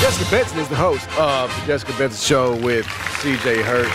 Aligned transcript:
Jessica 0.00 0.30
Benson 0.30 0.58
is 0.58 0.68
the 0.68 0.76
host 0.76 1.08
of 1.18 1.48
the 1.60 1.66
Jessica 1.66 1.92
Benson 1.98 2.22
Show 2.22 2.56
with 2.56 2.86
CJ 2.86 3.62
Hurt. 3.62 3.90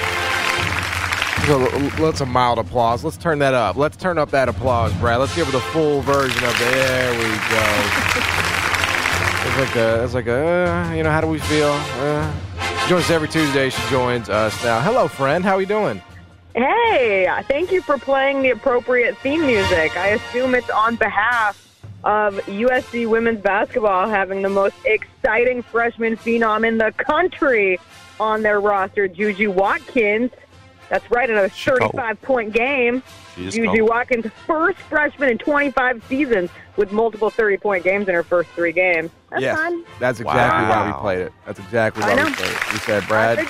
So 1.47 2.03
let's 2.03 2.21
a 2.21 2.25
mild 2.25 2.59
applause. 2.59 3.03
Let's 3.03 3.17
turn 3.17 3.39
that 3.39 3.53
up. 3.53 3.75
Let's 3.75 3.97
turn 3.97 4.17
up 4.17 4.29
that 4.31 4.49
applause, 4.49 4.93
Brad. 4.95 5.19
Let's 5.19 5.35
give 5.35 5.45
her 5.47 5.51
the 5.51 5.59
full 5.59 6.01
version 6.01 6.43
of 6.43 6.57
the. 6.57 6.65
There 6.65 7.11
we 7.13 7.29
go. 7.49 8.41
It's 9.47 9.57
like 9.57 9.75
a. 9.75 10.03
It's 10.03 10.13
like 10.13 10.27
a. 10.27 10.69
Uh, 10.69 10.93
you 10.93 11.03
know, 11.03 11.11
how 11.11 11.21
do 11.21 11.27
we 11.27 11.39
feel? 11.39 11.71
Uh, 11.71 12.31
she 12.83 12.89
joins 12.89 13.05
us 13.05 13.11
every 13.11 13.27
Tuesday. 13.27 13.69
She 13.69 13.89
joins 13.89 14.29
us 14.29 14.63
now. 14.63 14.81
Hello, 14.81 15.07
friend. 15.07 15.43
How 15.43 15.55
are 15.55 15.61
you 15.61 15.67
doing? 15.67 16.01
Hey, 16.53 17.27
thank 17.47 17.71
you 17.71 17.81
for 17.81 17.97
playing 17.97 18.41
the 18.41 18.49
appropriate 18.49 19.17
theme 19.19 19.45
music. 19.45 19.95
I 19.95 20.07
assume 20.07 20.53
it's 20.55 20.69
on 20.69 20.95
behalf 20.95 21.70
of 22.03 22.35
USC 22.47 23.07
women's 23.07 23.41
basketball 23.41 24.07
having 24.07 24.41
the 24.41 24.49
most 24.49 24.75
exciting 24.85 25.61
freshman 25.61 26.17
phenom 26.17 26.67
in 26.67 26.77
the 26.77 26.91
country 26.97 27.79
on 28.19 28.41
their 28.41 28.59
roster, 28.59 29.07
Juju 29.07 29.51
Watkins. 29.51 30.31
That's 30.89 31.09
right, 31.09 31.29
another 31.29 31.49
35 31.49 32.21
point 32.21 32.53
game. 32.53 33.01
Juju. 33.35 33.85
Watkins, 33.85 34.25
first 34.45 34.77
freshman 34.79 35.29
in 35.29 35.37
25 35.37 36.03
seasons 36.07 36.49
with 36.75 36.91
multiple 36.91 37.29
30 37.29 37.57
point 37.57 37.83
games 37.83 38.07
in 38.07 38.13
her 38.13 38.23
first 38.23 38.49
three 38.51 38.73
games. 38.73 39.09
That's 39.29 39.41
yes, 39.41 39.57
fun. 39.57 39.85
that's 39.99 40.19
exactly 40.19 40.69
why 40.69 40.87
we 40.87 40.93
played 40.93 41.19
it. 41.19 41.33
That's 41.45 41.59
exactly 41.59 42.03
why 42.03 42.15
we 42.15 42.33
played 42.33 42.51
it. 42.51 42.73
We 42.73 42.79
said, 42.79 43.07
Brad, 43.07 43.47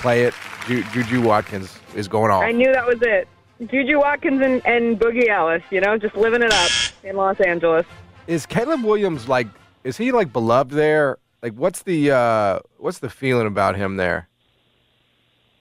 play 0.00 0.24
it. 0.24 0.34
Ju- 0.66 0.82
Juju 0.92 1.22
Watkins 1.22 1.78
is 1.94 2.08
going 2.08 2.30
off. 2.30 2.42
I 2.42 2.52
knew 2.52 2.72
that 2.72 2.86
was 2.86 3.00
it. 3.02 3.28
Juju 3.66 3.98
Watkins 4.00 4.40
and, 4.42 4.64
and 4.66 4.98
Boogie 4.98 5.28
Ellis, 5.28 5.62
you 5.70 5.80
know, 5.80 5.98
just 5.98 6.16
living 6.16 6.42
it 6.42 6.52
up 6.52 6.70
in 7.04 7.16
Los 7.16 7.38
Angeles. 7.40 7.86
is 8.26 8.46
Caleb 8.46 8.84
Williams 8.84 9.28
like 9.28 9.46
is 9.84 9.96
he 9.96 10.12
like 10.12 10.32
beloved 10.32 10.72
there? 10.72 11.18
Like 11.42 11.52
what's 11.54 11.82
the 11.82 12.10
uh 12.10 12.60
what's 12.78 12.98
the 12.98 13.10
feeling 13.10 13.46
about 13.46 13.76
him 13.76 13.96
there? 13.96 14.28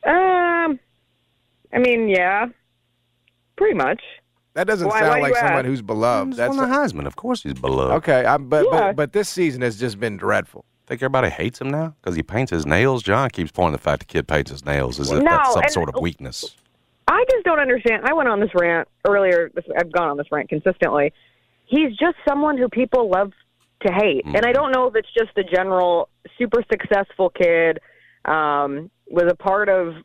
Um, 0.05 0.79
I 1.73 1.77
mean, 1.79 2.07
yeah, 2.09 2.47
pretty 3.57 3.75
much. 3.75 4.01
That 4.53 4.65
doesn't 4.67 4.87
Why- 4.87 4.99
sound 4.99 5.09
why 5.09 5.19
like 5.21 5.29
you 5.33 5.39
someone 5.39 5.57
ask? 5.59 5.65
who's 5.65 5.81
beloved. 5.81 6.29
He's 6.29 6.37
That's 6.37 6.55
won 6.57 6.69
the 6.69 6.75
Heisman. 6.75 7.05
Of 7.05 7.15
course 7.15 7.43
he's 7.43 7.53
beloved. 7.53 7.93
okay. 7.97 8.25
I, 8.25 8.37
but, 8.37 8.65
Yeah. 8.65 8.69
but 8.71 8.95
but 8.95 9.13
this 9.13 9.29
season 9.29 9.61
has 9.61 9.77
just 9.79 9.99
been 9.99 10.17
dreadful. 10.17 10.65
Think 10.87 11.01
everybody 11.03 11.29
hates 11.29 11.61
him 11.61 11.69
now 11.69 11.95
because 12.01 12.15
he 12.15 12.23
paints 12.23 12.49
his 12.51 12.65
nails. 12.65 13.03
John 13.03 13.29
keeps 13.29 13.51
pointing 13.51 13.73
the 13.73 13.77
fact 13.77 13.99
the 13.99 14.05
kid 14.05 14.27
paints 14.27 14.49
his 14.51 14.65
nails 14.65 14.99
as 14.99 15.11
if 15.11 15.19
No, 15.21 15.29
that's 15.29 15.53
some 15.53 15.63
and- 15.63 15.71
sort 15.71 15.89
of 15.89 15.95
weakness. 16.01 16.55
I 17.09 17.25
just 17.31 17.43
don't 17.43 17.59
understand. 17.59 18.03
I 18.05 18.13
went 18.13 18.29
on 18.29 18.39
this 18.39 18.51
rant 18.53 18.87
earlier. 19.07 19.49
This, 19.53 19.65
I've 19.75 19.91
gone 19.91 20.09
on 20.09 20.17
this 20.17 20.27
rant 20.31 20.47
consistently. 20.47 21.11
He's 21.65 21.89
just 21.97 22.15
someone 22.27 22.57
who 22.57 22.69
people 22.69 23.09
love 23.09 23.31
to 23.85 23.91
hate, 23.91 24.25
and 24.25 24.45
I 24.45 24.51
don't 24.51 24.71
know 24.71 24.87
if 24.87 24.95
it's 24.95 25.07
just 25.17 25.33
the 25.35 25.43
general 25.43 26.09
super 26.37 26.63
successful 26.71 27.29
kid 27.29 27.79
um, 28.25 28.91
was 29.09 29.25
a 29.29 29.35
part 29.35 29.69
of 29.69 29.95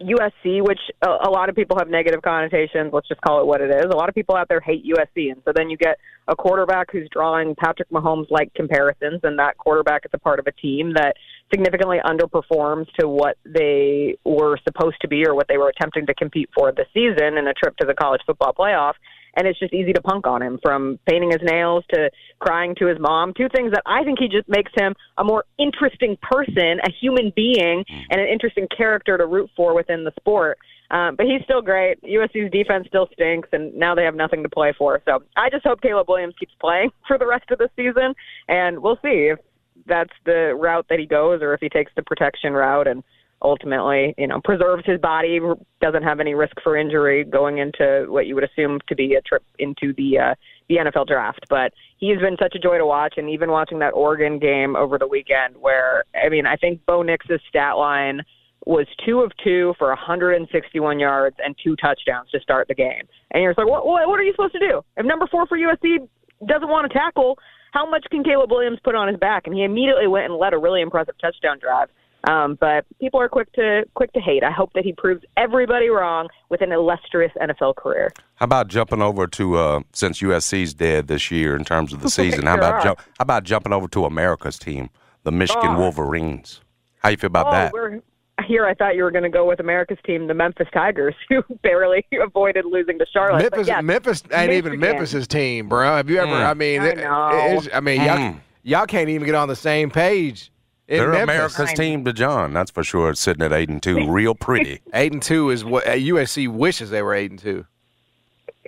USC, 0.00 0.66
which 0.66 0.80
a, 1.02 1.28
a 1.28 1.30
lot 1.30 1.48
of 1.48 1.54
people 1.54 1.76
have 1.78 1.88
negative 1.88 2.22
connotations. 2.22 2.90
Let's 2.92 3.06
just 3.06 3.20
call 3.20 3.40
it 3.40 3.46
what 3.46 3.60
it 3.60 3.70
is. 3.70 3.84
A 3.92 3.96
lot 3.96 4.08
of 4.08 4.14
people 4.14 4.34
out 4.34 4.48
there 4.48 4.60
hate 4.60 4.84
USC, 4.84 5.30
and 5.30 5.42
so 5.44 5.52
then 5.54 5.68
you 5.70 5.76
get 5.76 5.98
a 6.26 6.34
quarterback 6.34 6.90
who's 6.90 7.08
drawing 7.12 7.54
Patrick 7.54 7.90
Mahomes 7.90 8.30
like 8.30 8.52
comparisons, 8.54 9.20
and 9.22 9.38
that 9.38 9.56
quarterback 9.58 10.04
is 10.04 10.10
a 10.14 10.18
part 10.18 10.38
of 10.40 10.46
a 10.46 10.52
team 10.52 10.94
that 10.94 11.14
significantly 11.50 11.98
underperforms 12.04 12.86
to 12.98 13.08
what 13.08 13.36
they 13.44 14.16
were 14.24 14.58
supposed 14.64 14.96
to 15.00 15.08
be 15.08 15.26
or 15.26 15.34
what 15.34 15.48
they 15.48 15.58
were 15.58 15.68
attempting 15.68 16.06
to 16.06 16.14
compete 16.14 16.48
for 16.56 16.72
this 16.72 16.86
season 16.94 17.38
in 17.38 17.46
a 17.46 17.54
trip 17.54 17.76
to 17.78 17.86
the 17.86 17.94
college 17.94 18.20
football 18.26 18.52
playoff. 18.52 18.94
And 19.36 19.46
it's 19.46 19.58
just 19.60 19.72
easy 19.72 19.92
to 19.92 20.02
punk 20.02 20.26
on 20.26 20.42
him 20.42 20.58
from 20.60 20.98
painting 21.08 21.30
his 21.30 21.40
nails 21.42 21.84
to 21.94 22.10
crying 22.40 22.74
to 22.80 22.86
his 22.86 22.98
mom. 22.98 23.32
Two 23.32 23.48
things 23.54 23.70
that 23.72 23.82
I 23.86 24.02
think 24.02 24.18
he 24.18 24.26
just 24.26 24.48
makes 24.48 24.72
him 24.76 24.94
a 25.18 25.24
more 25.24 25.44
interesting 25.56 26.16
person, 26.20 26.80
a 26.84 26.90
human 27.00 27.32
being, 27.36 27.84
and 28.10 28.20
an 28.20 28.26
interesting 28.26 28.66
character 28.76 29.16
to 29.16 29.26
root 29.26 29.48
for 29.56 29.72
within 29.72 30.02
the 30.02 30.12
sport. 30.18 30.58
Um, 30.90 31.14
but 31.14 31.26
he's 31.26 31.42
still 31.44 31.62
great. 31.62 32.02
USC's 32.02 32.50
defense 32.50 32.86
still 32.88 33.08
stinks, 33.12 33.48
and 33.52 33.72
now 33.74 33.94
they 33.94 34.02
have 34.02 34.16
nothing 34.16 34.42
to 34.42 34.48
play 34.48 34.74
for. 34.76 35.00
So 35.04 35.22
I 35.36 35.48
just 35.48 35.64
hope 35.64 35.80
Caleb 35.80 36.08
Williams 36.08 36.34
keeps 36.38 36.52
playing 36.60 36.90
for 37.06 37.16
the 37.16 37.26
rest 37.26 37.50
of 37.50 37.58
the 37.58 37.70
season, 37.76 38.14
and 38.48 38.80
we'll 38.80 38.96
see 38.96 39.30
if 39.30 39.38
that's 39.86 40.12
the 40.24 40.54
route 40.58 40.86
that 40.88 40.98
he 40.98 41.06
goes 41.06 41.42
or 41.42 41.54
if 41.54 41.60
he 41.60 41.68
takes 41.68 41.92
the 41.96 42.02
protection 42.02 42.52
route 42.52 42.86
and 42.86 43.02
ultimately, 43.42 44.14
you 44.18 44.26
know, 44.26 44.40
preserves 44.42 44.84
his 44.84 45.00
body, 45.00 45.40
doesn't 45.80 46.02
have 46.02 46.20
any 46.20 46.34
risk 46.34 46.54
for 46.62 46.76
injury 46.76 47.24
going 47.24 47.58
into 47.58 48.06
what 48.08 48.26
you 48.26 48.34
would 48.34 48.44
assume 48.44 48.78
to 48.88 48.94
be 48.94 49.14
a 49.14 49.20
trip 49.22 49.42
into 49.58 49.94
the 49.96 50.18
uh, 50.18 50.34
the 50.68 50.76
NFL 50.76 51.06
draft. 51.06 51.46
But 51.48 51.72
he's 51.98 52.18
been 52.18 52.36
such 52.40 52.54
a 52.54 52.58
joy 52.58 52.78
to 52.78 52.86
watch, 52.86 53.14
and 53.16 53.30
even 53.30 53.50
watching 53.50 53.78
that 53.80 53.94
Oregon 53.94 54.38
game 54.38 54.76
over 54.76 54.98
the 54.98 55.08
weekend, 55.08 55.56
where 55.58 56.04
I 56.14 56.28
mean, 56.28 56.46
I 56.46 56.56
think 56.56 56.84
Bo 56.86 57.02
Nix's 57.02 57.40
stat 57.48 57.76
line 57.76 58.22
was 58.66 58.86
two 59.06 59.20
of 59.20 59.32
two 59.42 59.74
for 59.78 59.88
161 59.88 61.00
yards 61.00 61.36
and 61.42 61.56
two 61.64 61.74
touchdowns 61.76 62.30
to 62.30 62.40
start 62.40 62.68
the 62.68 62.74
game. 62.74 63.02
And 63.30 63.42
you're 63.42 63.52
just 63.52 63.58
like, 63.58 63.66
what, 63.66 63.86
what, 63.86 64.06
what 64.06 64.20
are 64.20 64.22
you 64.22 64.32
supposed 64.32 64.52
to 64.52 64.58
do? 64.58 64.82
If 64.98 65.06
number 65.06 65.26
four 65.30 65.46
for 65.46 65.56
USC 65.56 66.06
doesn't 66.46 66.68
want 66.68 66.90
to 66.90 66.96
tackle, 66.96 67.38
how 67.72 67.88
much 67.88 68.04
can 68.10 68.24
Caleb 68.24 68.50
Williams 68.50 68.78
put 68.82 68.94
on 68.94 69.08
his 69.08 69.16
back? 69.18 69.46
And 69.46 69.54
he 69.54 69.62
immediately 69.64 70.06
went 70.06 70.26
and 70.26 70.36
led 70.36 70.52
a 70.52 70.58
really 70.58 70.80
impressive 70.80 71.14
touchdown 71.20 71.58
drive. 71.58 71.88
Um, 72.24 72.58
but 72.60 72.84
people 73.00 73.18
are 73.20 73.28
quick 73.30 73.50
to 73.54 73.84
quick 73.94 74.12
to 74.12 74.20
hate. 74.20 74.44
I 74.44 74.50
hope 74.50 74.72
that 74.74 74.84
he 74.84 74.92
proves 74.92 75.24
everybody 75.38 75.88
wrong 75.88 76.28
with 76.50 76.60
an 76.60 76.70
illustrious 76.70 77.32
NFL 77.40 77.76
career. 77.76 78.12
How 78.34 78.44
about 78.44 78.68
jumping 78.68 79.00
over 79.00 79.26
to 79.26 79.56
uh, 79.56 79.80
since 79.94 80.20
USC's 80.20 80.74
dead 80.74 81.06
this 81.06 81.30
year 81.30 81.56
in 81.56 81.64
terms 81.64 81.94
of 81.94 82.02
the 82.02 82.10
season? 82.20 82.44
How 82.44 82.56
about 82.56 82.82
jump, 82.82 82.98
how 82.98 83.22
about 83.22 83.44
jumping 83.44 83.72
over 83.72 83.88
to 83.88 84.04
America's 84.04 84.58
team, 84.58 84.90
the 85.22 85.32
Michigan 85.32 85.76
Oh. 85.76 85.78
Wolverines? 85.78 86.60
How 86.98 87.08
you 87.08 87.16
feel 87.16 87.28
about 87.28 87.46
oh, 87.46 87.52
that? 87.52 87.72
we're 87.72 88.00
here. 88.46 88.66
I 88.66 88.74
thought 88.74 88.96
you 88.96 89.02
were 89.02 89.10
going 89.10 89.24
to 89.24 89.28
go 89.30 89.46
with 89.46 89.60
America's 89.60 89.98
team, 90.04 90.26
the 90.26 90.34
Memphis 90.34 90.68
Tigers, 90.72 91.14
who 91.28 91.42
barely 91.62 92.06
avoided 92.22 92.64
losing 92.64 92.98
to 92.98 93.06
Charlotte. 93.12 93.42
Memphis 93.42 93.66
yes, 93.68 93.82
Memphis 93.82 94.22
ain't 94.32 94.52
even 94.52 94.78
Memphis's 94.78 95.26
team, 95.26 95.68
bro. 95.68 95.96
Have 95.96 96.08
you 96.10 96.18
ever 96.18 96.30
Mm. 96.30 96.46
I 96.46 96.54
mean 96.54 96.80
I 96.82 96.86
it- 96.88 96.98
it's- 96.98 97.68
I 97.74 97.80
mean 97.80 98.00
y'all, 98.02 98.16
Mm. 98.18 98.40
y'all 98.62 98.86
can't 98.86 99.08
even 99.08 99.26
get 99.26 99.34
on 99.34 99.48
the 99.48 99.56
same 99.56 99.90
page. 99.90 100.50
In 100.88 100.98
They're 100.98 101.08
Memphis. 101.12 101.22
America's 101.56 101.72
team 101.74 102.04
to 102.04 102.12
John, 102.12 102.52
that's 102.52 102.72
for 102.72 102.82
sure. 102.82 103.14
Sitting 103.14 103.44
at 103.44 103.52
eight 103.52 103.68
and 103.68 103.80
two, 103.80 104.10
real 104.12 104.34
pretty. 104.34 104.80
Eight 104.92 105.12
and 105.12 105.22
two 105.22 105.50
is 105.50 105.64
what 105.64 105.86
uh, 105.86 105.92
USC 105.92 106.48
wishes 106.48 106.90
they 106.90 107.00
were 107.00 107.14
eight 107.14 107.30
and 107.30 107.38
two. 107.38 107.64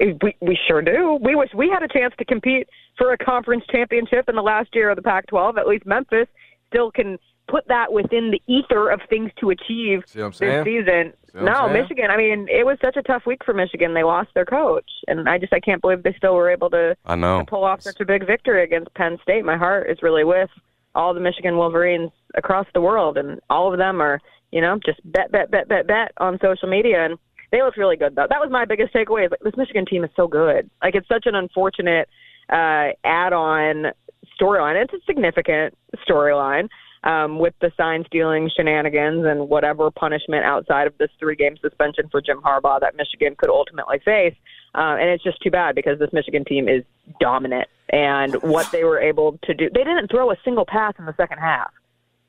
We, 0.00 0.34
we 0.40 0.58
sure 0.68 0.82
do. 0.82 1.18
We 1.22 1.34
wish 1.34 1.50
we 1.54 1.68
had 1.68 1.82
a 1.82 1.88
chance 1.88 2.14
to 2.18 2.24
compete 2.24 2.68
for 2.96 3.12
a 3.12 3.18
conference 3.18 3.64
championship 3.70 4.28
in 4.28 4.34
the 4.36 4.42
last 4.42 4.70
year 4.74 4.88
of 4.90 4.96
the 4.96 5.02
Pac 5.02 5.26
12. 5.26 5.58
At 5.58 5.66
least 5.66 5.84
Memphis 5.84 6.26
still 6.68 6.90
can 6.90 7.18
put 7.48 7.66
that 7.68 7.92
within 7.92 8.30
the 8.30 8.42
ether 8.46 8.90
of 8.90 9.00
things 9.08 9.30
to 9.40 9.50
achieve 9.50 10.02
See 10.06 10.20
what 10.20 10.26
I'm 10.26 10.30
this 10.32 10.64
season. 10.64 11.12
See 11.32 11.38
what 11.38 11.48
I'm 11.48 11.74
No? 11.74 11.80
Michigan. 11.80 12.10
I 12.10 12.16
mean, 12.16 12.46
it 12.48 12.64
was 12.64 12.78
such 12.80 12.96
a 12.96 13.02
tough 13.02 13.22
week 13.26 13.44
for 13.44 13.54
Michigan. 13.54 13.94
They 13.94 14.02
lost 14.02 14.30
their 14.34 14.44
coach, 14.44 14.88
and 15.06 15.28
I 15.28 15.38
just 15.38 15.52
I 15.52 15.60
can't 15.60 15.80
believe 15.80 16.02
they 16.02 16.14
still 16.16 16.34
were 16.34 16.50
able 16.50 16.70
to, 16.70 16.96
I 17.04 17.16
know. 17.16 17.40
to 17.40 17.44
pull 17.44 17.64
off 17.64 17.82
such 17.82 18.00
a 18.00 18.04
big 18.04 18.26
victory 18.26 18.62
against 18.64 18.94
Penn 18.94 19.18
State. 19.22 19.44
My 19.44 19.56
heart 19.56 19.90
is 19.90 19.98
really 20.02 20.24
with 20.24 20.50
all 20.94 21.14
the 21.14 21.20
Michigan 21.20 21.56
Wolverines 21.56 22.10
across 22.34 22.66
the 22.74 22.80
world, 22.80 23.16
and 23.16 23.40
all 23.50 23.72
of 23.72 23.78
them 23.78 24.00
are 24.00 24.20
you 24.50 24.60
know 24.60 24.78
just 24.84 25.00
bet 25.04 25.32
bet 25.32 25.50
bet 25.50 25.68
bet 25.68 25.86
bet 25.86 26.12
on 26.18 26.38
social 26.40 26.68
media, 26.68 27.04
and 27.04 27.18
they 27.50 27.62
look 27.62 27.76
really 27.76 27.96
good 27.96 28.14
though. 28.14 28.26
That 28.28 28.40
was 28.40 28.50
my 28.50 28.64
biggest 28.64 28.94
takeaway. 28.94 29.26
Is 29.26 29.30
like 29.30 29.40
this 29.40 29.56
Michigan 29.56 29.86
team 29.86 30.04
is 30.04 30.10
so 30.16 30.28
good. 30.28 30.70
Like 30.82 30.94
it's 30.94 31.08
such 31.08 31.26
an 31.26 31.34
unfortunate 31.34 32.08
uh, 32.50 32.92
add-on 33.04 33.92
storyline. 34.40 34.82
It's 34.82 34.92
a 34.92 35.04
significant 35.06 35.76
storyline 36.08 36.68
um, 37.04 37.38
with 37.38 37.54
the 37.60 37.72
sign 37.76 38.04
stealing 38.06 38.50
shenanigans 38.54 39.26
and 39.26 39.48
whatever 39.48 39.90
punishment 39.90 40.44
outside 40.44 40.86
of 40.86 40.96
this 40.98 41.10
three 41.18 41.36
game 41.36 41.56
suspension 41.60 42.08
for 42.10 42.20
Jim 42.20 42.40
Harbaugh 42.40 42.80
that 42.80 42.96
Michigan 42.96 43.34
could 43.36 43.50
ultimately 43.50 43.98
face. 44.04 44.34
Uh, 44.74 44.96
and 44.98 45.10
it's 45.10 45.22
just 45.22 45.40
too 45.42 45.50
bad 45.50 45.74
because 45.74 45.98
this 45.98 46.12
Michigan 46.12 46.44
team 46.44 46.68
is 46.68 46.84
dominant. 47.20 47.68
And 47.90 48.34
what 48.42 48.70
they 48.72 48.84
were 48.84 49.00
able 49.00 49.38
to 49.44 49.54
do, 49.54 49.68
they 49.68 49.84
didn't 49.84 50.10
throw 50.10 50.30
a 50.30 50.36
single 50.44 50.64
pass 50.64 50.94
in 50.98 51.04
the 51.04 51.14
second 51.16 51.38
half, 51.38 51.70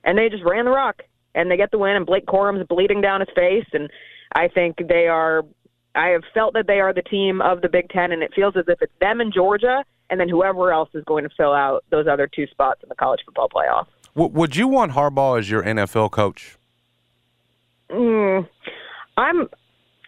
and 0.03 0.17
they 0.17 0.27
just 0.27 0.43
ran 0.43 0.65
the 0.65 0.71
rock 0.71 1.03
and 1.35 1.49
they 1.49 1.57
get 1.57 1.71
the 1.71 1.77
win. 1.77 1.95
And 1.95 2.05
Blake 2.05 2.25
Corum's 2.25 2.65
bleeding 2.67 2.99
down 2.99 3.21
his 3.21 3.29
face, 3.35 3.67
and 3.73 3.89
I 4.33 4.47
think 4.47 4.77
they 4.87 5.07
are. 5.07 5.43
I 5.95 6.07
have 6.09 6.23
felt 6.33 6.55
that 6.55 6.65
they 6.65 6.79
are 6.79 6.91
the 6.91 7.03
team 7.03 7.39
of 7.39 7.61
the 7.61 7.69
Big 7.69 7.89
Ten, 7.89 8.11
and 8.11 8.23
it 8.23 8.33
feels 8.35 8.57
as 8.57 8.65
if 8.67 8.81
it's 8.81 8.91
them 8.99 9.21
and 9.21 9.31
Georgia, 9.31 9.85
and 10.09 10.19
then 10.19 10.27
whoever 10.27 10.73
else 10.73 10.89
is 10.93 11.03
going 11.05 11.23
to 11.23 11.29
fill 11.37 11.53
out 11.53 11.83
those 11.91 12.07
other 12.07 12.27
two 12.27 12.47
spots 12.47 12.81
in 12.81 12.89
the 12.89 12.95
college 12.95 13.21
football 13.25 13.47
playoff. 13.47 13.85
W- 14.15 14.33
would 14.33 14.55
you 14.55 14.67
want 14.67 14.93
Harbaugh 14.93 15.39
as 15.39 15.49
your 15.49 15.63
NFL 15.63 16.11
coach? 16.11 16.57
Mm, 17.91 18.47
I'm 19.17 19.47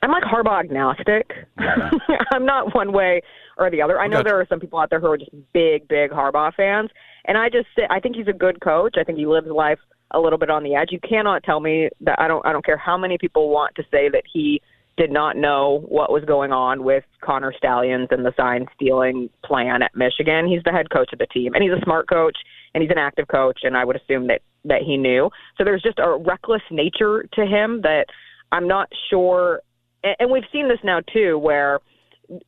I'm 0.01 0.11
like 0.11 0.23
Harbaugh 0.23 0.63
agnostic. 0.63 1.31
I'm 1.57 2.45
not 2.45 2.75
one 2.75 2.91
way 2.91 3.21
or 3.57 3.71
the 3.71 3.81
other. 3.81 3.99
I 3.99 4.07
know 4.07 4.17
Gotcha. 4.17 4.23
there 4.25 4.39
are 4.39 4.45
some 4.47 4.59
people 4.59 4.79
out 4.79 4.89
there 4.89 4.99
who 4.99 5.07
are 5.07 5.17
just 5.17 5.31
big, 5.53 5.87
big 5.87 6.11
Harbaugh 6.11 6.53
fans, 6.53 6.89
and 7.25 7.37
I 7.37 7.49
just 7.49 7.67
I 7.89 7.99
think 7.99 8.15
he's 8.15 8.27
a 8.27 8.33
good 8.33 8.61
coach. 8.61 8.95
I 8.99 9.03
think 9.03 9.17
he 9.17 9.25
lives 9.25 9.47
life 9.47 9.79
a 10.11 10.19
little 10.19 10.37
bit 10.37 10.49
on 10.49 10.63
the 10.63 10.75
edge. 10.75 10.89
You 10.91 10.99
cannot 10.99 11.43
tell 11.43 11.59
me 11.59 11.89
that 12.01 12.19
I 12.19 12.27
don't. 12.27 12.45
I 12.45 12.51
don't 12.51 12.65
care 12.65 12.77
how 12.77 12.97
many 12.97 13.17
people 13.17 13.49
want 13.49 13.75
to 13.75 13.83
say 13.91 14.09
that 14.09 14.23
he 14.31 14.61
did 14.97 15.11
not 15.11 15.35
know 15.35 15.83
what 15.89 16.11
was 16.11 16.23
going 16.23 16.53
on 16.53 16.83
with 16.83 17.03
Connor 17.21 17.53
Stalions 17.57 18.07
and 18.11 18.25
the 18.25 18.33
sign 18.37 18.65
stealing 18.75 19.29
plan 19.43 19.81
at 19.81 19.91
Michigan. 19.95 20.47
He's 20.47 20.63
the 20.63 20.71
head 20.71 20.89
coach 20.89 21.11
of 21.11 21.19
the 21.19 21.27
team, 21.27 21.53
and 21.53 21.63
he's 21.63 21.73
a 21.73 21.83
smart 21.83 22.07
coach, 22.07 22.37
and 22.75 22.81
he's 22.83 22.91
an 22.91 22.97
active 22.99 23.27
coach, 23.29 23.61
and 23.63 23.75
I 23.75 23.85
would 23.85 23.95
assume 23.95 24.27
that 24.27 24.41
that 24.65 24.81
he 24.81 24.97
knew. 24.97 25.29
So 25.57 25.63
there's 25.63 25.81
just 25.81 25.97
a 25.97 26.17
reckless 26.17 26.61
nature 26.69 27.25
to 27.33 27.45
him 27.45 27.81
that 27.81 28.05
I'm 28.51 28.67
not 28.67 28.89
sure. 29.09 29.61
And, 30.03 30.29
we've 30.29 30.43
seen 30.51 30.67
this 30.67 30.79
now 30.83 30.99
too, 31.11 31.37
where 31.39 31.79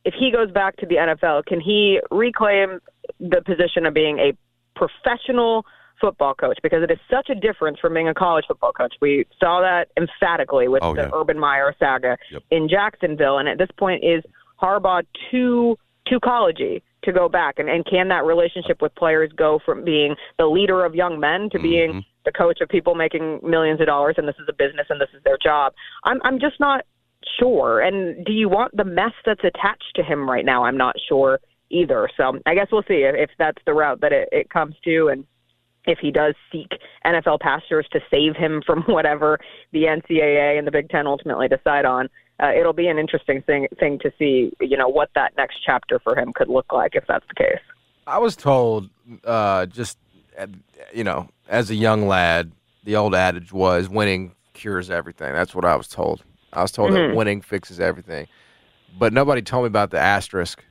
if 0.04 0.14
he 0.18 0.30
goes 0.30 0.50
back 0.50 0.76
to 0.76 0.86
the 0.86 0.96
NFL, 0.96 1.46
can 1.46 1.60
he 1.60 2.00
reclaim 2.10 2.80
the 3.18 3.40
position 3.44 3.86
of 3.86 3.94
being 3.94 4.18
a 4.18 4.32
professional 4.76 5.64
football 6.00 6.34
coach? 6.34 6.58
Because 6.62 6.82
it 6.82 6.90
is 6.90 6.98
such 7.10 7.30
a 7.30 7.34
difference 7.34 7.78
from 7.80 7.94
being 7.94 8.08
a 8.08 8.14
college 8.14 8.44
football 8.46 8.72
coach. 8.72 8.94
We 9.00 9.24
saw 9.40 9.60
that 9.60 9.88
emphatically 9.96 10.68
with 10.68 10.82
Oh, 10.82 10.94
the 10.94 11.02
yeah. 11.02 11.10
Urban 11.14 11.38
Meyer 11.38 11.74
saga 11.78 12.16
Yep. 12.30 12.42
in 12.50 12.68
Jacksonville, 12.68 13.38
and 13.38 13.48
at 13.48 13.58
this 13.58 13.70
point, 13.78 14.04
is 14.04 14.22
Harbaugh 14.62 15.04
too 15.30 15.78
too 16.08 16.20
collegey 16.20 16.82
to 17.04 17.12
go 17.12 17.28
back? 17.28 17.58
And, 17.58 17.68
and 17.68 17.84
can 17.86 18.08
that 18.08 18.24
relationship 18.24 18.82
with 18.82 18.94
players 18.94 19.30
go 19.36 19.60
from 19.64 19.84
being 19.84 20.16
the 20.38 20.46
leader 20.46 20.84
of 20.84 20.94
young 20.94 21.20
men 21.20 21.48
to 21.50 21.58
being 21.58 21.92
Mhm. 21.92 22.04
the 22.24 22.32
coach 22.32 22.60
of 22.60 22.68
people 22.68 22.94
making 22.94 23.40
millions 23.42 23.80
of 23.80 23.86
dollars 23.86 24.16
and 24.18 24.26
this 24.26 24.36
is 24.38 24.48
a 24.48 24.52
business 24.52 24.86
and 24.90 25.00
this 25.00 25.10
is 25.14 25.22
their 25.22 25.38
job? 25.38 25.72
I'm 26.04 26.20
I'm 26.24 26.38
just 26.38 26.58
not 26.60 26.84
sure. 27.38 27.80
And 27.80 28.24
do 28.24 28.32
you 28.32 28.48
want 28.48 28.76
the 28.76 28.84
mess 28.84 29.12
that's 29.24 29.44
attached 29.44 29.92
to 29.96 30.02
him 30.02 30.28
right 30.28 30.44
now? 30.44 30.64
I'm 30.64 30.76
not 30.76 30.96
sure 31.08 31.40
either. 31.70 32.08
So 32.16 32.38
I 32.46 32.54
guess 32.54 32.68
we'll 32.72 32.82
see 32.82 33.04
if, 33.04 33.14
if 33.14 33.30
that's 33.38 33.62
the 33.66 33.74
route 33.74 34.00
that 34.00 34.12
it, 34.12 34.28
it 34.32 34.50
comes 34.50 34.74
to 34.84 35.08
and 35.08 35.24
if 35.86 35.98
he 36.00 36.10
does 36.10 36.34
seek 36.52 36.68
NFL 37.06 37.40
pastures 37.40 37.86
to 37.92 38.00
save 38.10 38.36
him 38.36 38.62
from 38.66 38.82
whatever 38.86 39.38
the 39.72 39.84
NCAA 39.84 40.58
and 40.58 40.66
the 40.66 40.70
Big 40.70 40.88
Ten 40.90 41.06
ultimately 41.06 41.48
decide 41.48 41.84
on, 41.84 42.08
uh, 42.42 42.52
it'll 42.56 42.72
be 42.72 42.88
an 42.88 42.98
interesting 42.98 43.42
thing 43.42 43.68
thing 43.78 43.98
to 44.00 44.12
see. 44.18 44.52
You 44.60 44.76
know 44.76 44.88
what 44.88 45.10
that 45.14 45.36
next 45.36 45.58
chapter 45.64 45.98
for 45.98 46.16
him 46.18 46.32
could 46.34 46.48
look 46.48 46.72
like 46.72 46.94
if 46.94 47.04
that's 47.06 47.26
the 47.28 47.34
case. 47.34 47.60
I 48.06 48.18
was 48.18 48.36
told, 48.36 48.88
uh, 49.24 49.66
just 49.66 49.98
uh, 50.38 50.46
you 50.94 51.04
know, 51.04 51.28
as 51.48 51.70
a 51.70 51.74
young 51.74 52.06
lad, 52.08 52.52
the 52.84 52.96
old 52.96 53.14
adage 53.14 53.52
was 53.52 53.88
winning 53.88 54.34
cures 54.54 54.90
everything. 54.90 55.32
That's 55.32 55.54
what 55.54 55.64
I 55.64 55.76
was 55.76 55.88
told. 55.88 56.22
I 56.52 56.62
was 56.62 56.72
told 56.72 56.92
that 56.94 57.14
winning 57.14 57.42
fixes 57.42 57.78
everything, 57.80 58.26
but 58.98 59.12
nobody 59.12 59.42
told 59.42 59.64
me 59.64 59.66
about 59.66 59.90
the 59.90 59.98
asterisk, 59.98 60.64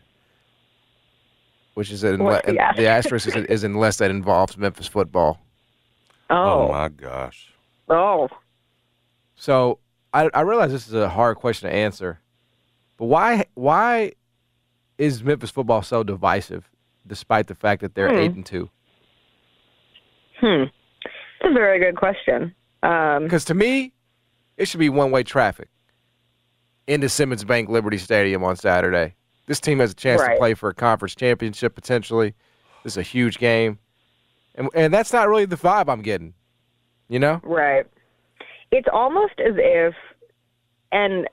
which 1.75 1.91
is 1.91 2.03
in, 2.03 2.23
What's 2.23 2.45
the 2.47 2.53
the 2.75 2.87
asterisk 2.87 3.27
is, 3.27 3.35
is 3.35 3.63
unless 3.63 3.97
that 3.97 4.09
involves 4.09 4.57
Memphis 4.57 4.87
football. 4.87 5.39
Oh, 6.29 6.35
Oh, 6.63 6.67
my 6.69 6.89
gosh. 6.89 7.53
oh, 7.89 8.27
So 9.35 9.79
I, 10.13 10.29
I 10.33 10.41
realize 10.41 10.71
this 10.71 10.87
is 10.87 10.93
a 10.93 11.09
hard 11.09 11.37
question 11.37 11.69
to 11.69 11.75
answer, 11.75 12.19
but 12.97 13.05
why 13.05 13.45
why 13.55 14.13
is 14.97 15.23
Memphis 15.23 15.51
football 15.51 15.81
so 15.81 16.03
divisive, 16.03 16.69
despite 17.05 17.47
the 17.47 17.55
fact 17.55 17.81
that 17.81 17.93
they're 17.95 18.09
Hmm. 18.09 18.15
eight 18.19 18.31
and 18.33 18.45
two? 18.45 18.69
hmm. 20.39 20.63
It's 21.39 21.43
a 21.43 21.53
very 21.53 21.79
good 21.79 21.95
question. 21.95 22.55
Um, 22.83 23.23
Because 23.23 23.45
to 23.45 23.53
me, 23.53 23.93
it 24.57 24.67
should 24.67 24.79
be 24.79 24.89
one 24.89 25.11
way 25.11 25.23
traffic 25.23 25.69
into 26.87 27.09
Simmons 27.09 27.43
Bank 27.43 27.69
Liberty 27.69 27.97
Stadium 27.97 28.43
on 28.43 28.55
Saturday. 28.55 29.13
This 29.45 29.59
team 29.59 29.79
has 29.79 29.91
a 29.91 29.95
chance 29.95 30.21
to 30.21 30.35
play 30.37 30.53
for 30.55 30.69
a 30.69 30.73
conference 30.73 31.15
championship 31.15 31.75
potentially. 31.75 32.33
This 32.83 32.93
is 32.93 32.97
a 32.97 33.01
huge 33.03 33.37
game. 33.37 33.79
And, 34.55 34.69
and 34.73 34.93
that's 34.93 35.13
not 35.13 35.27
really 35.27 35.45
the 35.45 35.55
vibe 35.57 35.89
I'm 35.89 36.01
getting. 36.01 36.33
You 37.07 37.19
know? 37.19 37.39
Right. 37.43 37.85
It's 38.71 38.87
almost 38.91 39.39
as 39.39 39.53
if, 39.57 39.93
and 40.91 41.27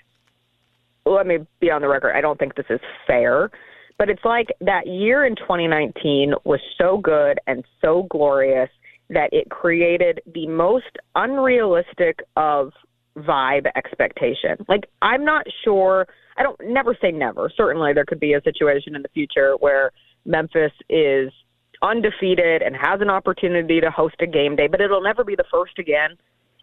let 1.07 1.27
me 1.27 1.39
be 1.61 1.71
on 1.71 1.83
the 1.83 1.89
record, 1.89 2.15
I 2.17 2.21
don't 2.21 2.39
think 2.39 2.55
this 2.55 2.67
is 2.71 2.81
fair, 3.07 3.51
but 3.99 4.09
it's 4.09 4.25
like 4.25 4.49
that 4.61 4.87
year 4.87 5.25
in 5.25 5.37
2019 5.37 6.35
was 6.45 6.61
so 6.79 6.99
good 6.99 7.39
and 7.47 7.65
so 7.81 8.07
glorious 8.11 8.71
that 9.11 9.31
it 9.33 9.51
created 9.51 10.21
the 10.35 10.47
most 10.47 10.97
unrealistic 11.15 12.21
of 12.37 12.73
vibe 13.17 13.67
expectation. 13.77 14.57
Like, 14.69 14.89
I'm 15.03 15.25
not 15.25 15.47
sure, 15.63 16.07
I 16.37 16.43
don't 16.43 16.59
never 16.65 16.97
say 17.01 17.13
never. 17.13 17.51
Certainly, 17.55 17.93
there 17.93 18.05
could 18.05 18.21
be 18.21 18.33
a 18.33 18.43
situation 18.43 18.97
in 18.97 19.03
the 19.03 19.09
future 19.09 19.55
where 19.61 19.93
Memphis 20.25 20.73
is 20.89 21.31
undefeated 21.83 22.63
and 22.63 22.75
has 22.75 23.01
an 23.01 23.11
opportunity 23.11 23.81
to 23.81 23.91
host 23.91 24.17
a 24.21 24.27
game 24.27 24.57
day, 24.57 24.67
but 24.67 24.81
it'll 24.81 25.03
never 25.03 25.23
be 25.23 25.37
the 25.37 25.45
first 25.51 25.79
again. 25.79 26.17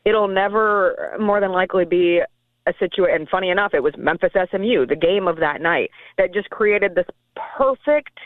It'll 0.06 0.27
never, 0.27 1.15
more 1.19 1.39
than 1.39 1.51
likely, 1.51 1.86
be 1.86 2.21
a 2.68 2.74
situation. 2.80 3.21
And 3.21 3.30
funny 3.30 3.50
enough, 3.50 3.74
it 3.74 3.83
was 3.83 3.94
Memphis 3.98 4.31
SMU, 4.33 4.86
the 4.86 4.95
game 4.95 5.27
of 5.27 5.38
that 5.38 5.62
night, 5.62 5.89
that 6.18 6.33
just 6.33 6.50
created 6.50 6.95
this 6.95 7.06
perfect 7.57 8.18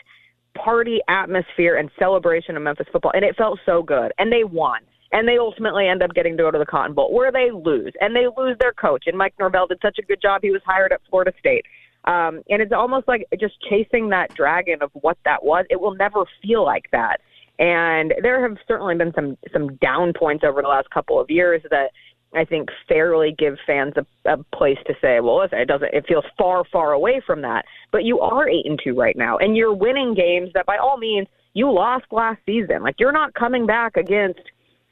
party 0.56 1.00
atmosphere 1.08 1.76
and 1.76 1.90
celebration 1.98 2.56
of 2.56 2.62
Memphis 2.62 2.86
football. 2.92 3.12
And 3.14 3.24
it 3.24 3.36
felt 3.36 3.58
so 3.66 3.82
good. 3.82 4.12
And 4.18 4.32
they 4.32 4.44
won. 4.44 4.80
And 5.12 5.28
they 5.28 5.38
ultimately 5.38 5.86
end 5.86 6.02
up 6.02 6.14
getting 6.14 6.36
to 6.36 6.42
go 6.42 6.50
to 6.50 6.58
the 6.58 6.66
Cotton 6.66 6.94
Bowl, 6.94 7.14
where 7.14 7.30
they 7.30 7.50
lose. 7.52 7.92
And 8.00 8.14
they 8.14 8.26
lose 8.36 8.56
their 8.58 8.72
coach. 8.72 9.04
And 9.06 9.16
Mike 9.16 9.34
Norvell 9.38 9.66
did 9.66 9.78
such 9.80 9.98
a 9.98 10.02
good 10.02 10.20
job. 10.20 10.40
He 10.42 10.50
was 10.50 10.62
hired 10.66 10.92
at 10.92 11.00
Florida 11.08 11.32
State. 11.38 11.64
Um, 12.04 12.42
and 12.48 12.62
it's 12.62 12.72
almost 12.72 13.08
like 13.08 13.26
just 13.38 13.54
chasing 13.68 14.08
that 14.10 14.34
dragon 14.34 14.78
of 14.80 14.90
what 14.94 15.18
that 15.24 15.44
was. 15.44 15.64
It 15.70 15.80
will 15.80 15.94
never 15.94 16.24
feel 16.42 16.64
like 16.64 16.84
that. 16.92 17.20
And 17.58 18.14
there 18.22 18.46
have 18.46 18.58
certainly 18.68 18.96
been 18.96 19.12
some 19.14 19.38
some 19.52 19.76
down 19.76 20.12
points 20.12 20.44
over 20.46 20.60
the 20.62 20.68
last 20.68 20.90
couple 20.90 21.18
of 21.20 21.30
years 21.30 21.62
that 21.70 21.90
I 22.34 22.44
think 22.44 22.68
fairly 22.88 23.34
give 23.36 23.56
fans 23.66 23.94
a, 23.96 24.30
a 24.30 24.36
place 24.54 24.78
to 24.86 24.94
say, 25.00 25.20
well, 25.20 25.38
listen, 25.40 25.58
it 25.58 25.66
doesn't. 25.66 25.94
It 25.94 26.04
feels 26.06 26.24
far, 26.36 26.64
far 26.70 26.92
away 26.92 27.22
from 27.26 27.42
that. 27.42 27.64
But 27.92 28.04
you 28.04 28.20
are 28.20 28.48
eight 28.48 28.66
and 28.66 28.78
two 28.82 28.94
right 28.94 29.16
now, 29.16 29.38
and 29.38 29.56
you're 29.56 29.72
winning 29.72 30.14
games 30.14 30.50
that, 30.54 30.66
by 30.66 30.76
all 30.76 30.98
means, 30.98 31.28
you 31.54 31.70
lost 31.70 32.04
last 32.10 32.40
season. 32.44 32.82
Like 32.82 32.96
you're 32.98 33.12
not 33.12 33.32
coming 33.34 33.66
back 33.66 33.96
against 33.96 34.40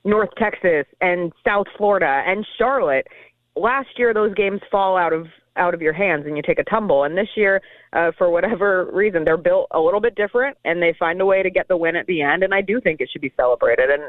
North 0.05 0.31
Texas 0.39 0.87
and 1.01 1.33
South 1.47 1.67
Florida 1.77 2.23
and 2.27 2.47
Charlotte. 2.57 3.07
Last 3.57 3.89
year, 3.99 4.15
those 4.15 4.35
games 4.35 4.61
fall 4.71 4.97
out 4.97 5.13
of 5.13 5.27
out 5.57 5.75
of 5.75 5.83
your 5.83 5.93
hands 5.93 6.25
and 6.27 6.37
you 6.37 6.43
take 6.43 6.59
a 6.59 6.65
tumble. 6.65 7.05
And 7.05 7.17
this 7.17 7.29
year, 7.37 7.61
uh, 7.93 8.11
for 8.17 8.31
whatever 8.31 8.91
reason, 8.93 9.25
they're 9.25 9.37
built 9.37 9.69
a 9.71 9.81
little 9.81 10.01
bit 10.01 10.15
different 10.15 10.57
and 10.65 10.83
they 10.83 10.95
find 10.99 11.21
a 11.21 11.27
way 11.27 11.43
to 11.43 11.51
get 11.51 11.69
the 11.69 11.77
win 11.77 11.97
at 11.97 12.07
the 12.07 12.23
end. 12.23 12.43
And 12.43 12.55
I 12.55 12.61
do 12.61 12.81
think 12.81 13.01
it 13.01 13.09
should 13.13 13.23
be 13.23 13.33
celebrated. 13.37 13.91
And 13.91 14.03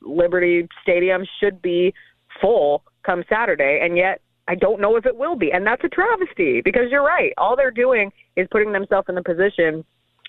Liberty 0.00 0.68
Stadium 0.82 1.24
should 1.40 1.60
be 1.60 1.92
full 2.40 2.82
come 3.04 3.24
Saturday. 3.28 3.80
And 3.82 3.96
yet, 3.96 4.20
I 4.48 4.54
don't 4.54 4.80
know 4.80 4.96
if 4.96 5.06
it 5.06 5.16
will 5.16 5.36
be. 5.36 5.50
And 5.52 5.66
that's 5.66 5.82
a 5.84 5.88
travesty 5.88 6.60
because 6.64 6.84
you're 6.90 7.02
right. 7.02 7.32
All 7.36 7.56
they're 7.56 7.70
doing 7.70 8.12
is 8.36 8.46
putting 8.50 8.72
themselves 8.72 9.08
in 9.08 9.16
the 9.16 9.22
position 9.22 9.84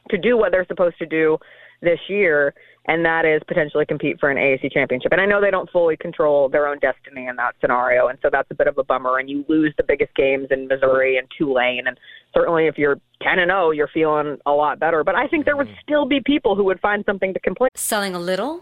to 0.10 0.18
do 0.18 0.38
what 0.38 0.52
they're 0.52 0.66
supposed 0.66 0.98
to 1.00 1.06
do 1.06 1.38
this 1.82 2.00
year, 2.08 2.54
and 2.88 3.04
that 3.06 3.26
is 3.26 3.42
potentially 3.48 3.86
compete 3.86 4.20
for 4.20 4.30
an 4.30 4.38
AAC 4.38 4.72
championship. 4.72 5.12
And 5.12 5.22
I 5.22 5.26
know 5.26 5.42
they 5.42 5.52
don't 5.52 5.70
fully 5.70 5.98
control 5.98 6.50
their 6.50 6.68
own 6.68 6.80
destiny 6.80 7.28
in 7.28 7.36
that 7.36 7.56
scenario, 7.60 8.08
and 8.08 8.18
so 8.22 8.30
that's 8.32 8.50
a 8.52 8.56
bit 8.56 8.68
of 8.68 8.78
a 8.78 8.84
bummer. 8.84 9.18
And 9.18 9.30
you 9.30 9.46
lose 9.48 9.74
the 9.78 9.84
biggest 9.84 10.16
games 10.16 10.48
in 10.52 10.68
Missouri 10.68 11.18
and 11.18 11.28
Tulane, 11.38 11.88
and 11.88 11.98
certainly 12.34 12.68
if 12.68 12.78
you're 12.78 12.98
10 13.22 13.40
and 13.40 13.50
0, 13.50 13.72
you're 13.72 13.90
feeling 13.94 14.38
a 14.46 14.52
lot 14.52 14.80
better. 14.80 15.04
But 15.04 15.16
I 15.16 15.28
think 15.28 15.46
there 15.46 15.58
would 15.58 15.68
mm-hmm. 15.68 15.80
still 15.84 16.06
be 16.06 16.22
people 16.26 16.56
who 16.56 16.64
would 16.66 16.80
find 16.80 17.04
something 17.06 17.34
to 17.34 17.40
complain. 17.40 17.70
Selling 17.76 18.16
a 18.16 18.20
little 18.20 18.60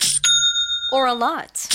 or 0.91 1.07
a 1.07 1.13
lot? 1.13 1.74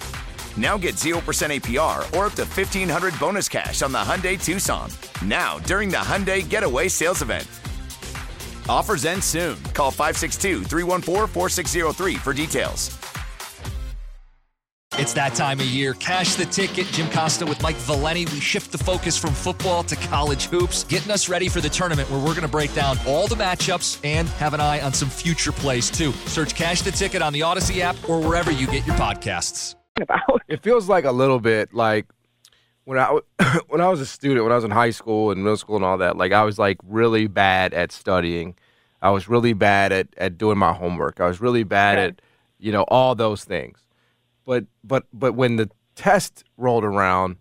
Now 0.57 0.77
get 0.77 0.95
0% 0.95 1.15
APR 1.21 1.99
or 2.17 2.25
up 2.25 2.33
to 2.33 2.43
1500 2.43 3.17
bonus 3.19 3.47
cash 3.47 3.81
on 3.81 3.91
the 3.91 3.99
Hyundai 3.99 4.43
Tucson. 4.43 4.89
Now, 5.23 5.59
during 5.59 5.89
the 5.89 5.97
Hyundai 5.97 6.47
Getaway 6.47 6.87
Sales 6.87 7.21
Event. 7.21 7.47
Offers 8.67 9.05
end 9.05 9.23
soon. 9.23 9.61
Call 9.73 9.91
562 9.91 10.63
314 10.63 11.27
4603 11.27 12.15
for 12.15 12.33
details. 12.33 12.97
It's 14.95 15.13
that 15.13 15.35
time 15.35 15.59
of 15.59 15.65
year. 15.67 15.93
Cash 15.95 16.35
the 16.35 16.45
ticket. 16.45 16.85
Jim 16.87 17.09
Costa 17.09 17.45
with 17.45 17.61
Mike 17.63 17.77
Valenti. 17.77 18.25
We 18.25 18.39
shift 18.39 18.71
the 18.71 18.77
focus 18.77 19.17
from 19.17 19.33
football 19.33 19.83
to 19.83 19.95
college 19.95 20.47
hoops, 20.47 20.83
getting 20.83 21.11
us 21.11 21.29
ready 21.29 21.47
for 21.47 21.61
the 21.61 21.69
tournament 21.69 22.09
where 22.11 22.19
we're 22.19 22.35
going 22.35 22.41
to 22.41 22.49
break 22.49 22.73
down 22.73 22.97
all 23.07 23.27
the 23.27 23.35
matchups 23.35 23.99
and 24.03 24.27
have 24.29 24.53
an 24.53 24.59
eye 24.59 24.81
on 24.81 24.93
some 24.93 25.09
future 25.09 25.53
plays 25.53 25.89
too. 25.89 26.11
Search 26.27 26.55
Cash 26.55 26.81
the 26.81 26.91
Ticket 26.91 27.21
on 27.21 27.31
the 27.31 27.41
Odyssey 27.41 27.81
app 27.81 27.95
or 28.09 28.19
wherever 28.19 28.51
you 28.51 28.67
get 28.67 28.85
your 28.85 28.95
podcasts. 28.95 29.75
About. 30.01 30.41
It 30.47 30.63
feels 30.63 30.87
like 30.87 31.03
a 31.03 31.11
little 31.11 31.39
bit 31.39 31.73
like 31.73 32.07
when 32.85 32.97
I 32.97 33.19
when 33.67 33.81
I 33.81 33.89
was 33.89 33.99
a 33.99 34.05
student, 34.05 34.43
when 34.43 34.51
I 34.51 34.55
was 34.55 34.63
in 34.63 34.71
high 34.71 34.89
school 34.91 35.31
and 35.31 35.43
middle 35.43 35.57
school 35.57 35.75
and 35.75 35.85
all 35.85 35.97
that. 35.97 36.17
Like 36.17 36.31
I 36.31 36.43
was 36.43 36.57
like 36.57 36.77
really 36.83 37.27
bad 37.27 37.73
at 37.73 37.91
studying. 37.91 38.55
I 39.01 39.09
was 39.09 39.27
really 39.27 39.53
bad 39.53 39.91
at 39.91 40.07
at 40.17 40.37
doing 40.37 40.57
my 40.57 40.73
homework. 40.73 41.19
I 41.19 41.27
was 41.27 41.41
really 41.41 41.63
bad 41.63 41.97
Okay. 41.97 42.07
at 42.07 42.21
you 42.59 42.71
know 42.71 42.83
all 42.83 43.15
those 43.15 43.43
things. 43.43 43.79
But 44.45 44.65
but 44.83 45.05
but 45.13 45.33
when 45.33 45.57
the 45.57 45.69
test 45.95 46.45
rolled 46.57 46.85
around, 46.85 47.35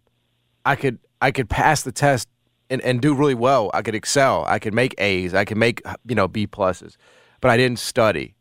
I 0.67 0.75
could 0.75 0.99
I 1.21 1.31
could 1.31 1.49
pass 1.49 1.83
the 1.83 1.93
test 1.93 2.29
and, 2.69 2.81
and 2.83 3.01
do 3.01 3.15
really 3.15 3.35
well. 3.35 3.71
I 3.73 3.83
could 3.83 3.95
excel. 3.95 4.45
I 4.47 4.59
could 4.59 4.75
make 4.75 4.95
A's. 4.99 5.35
I 5.35 5.45
could 5.45 5.57
make 5.57 5.83
you 6.07 6.17
know 6.17 6.27
B 6.27 6.47
pluses. 6.49 6.97
But 7.41 7.51
I 7.53 7.57
didn't 7.57 7.79
study. 7.79 8.35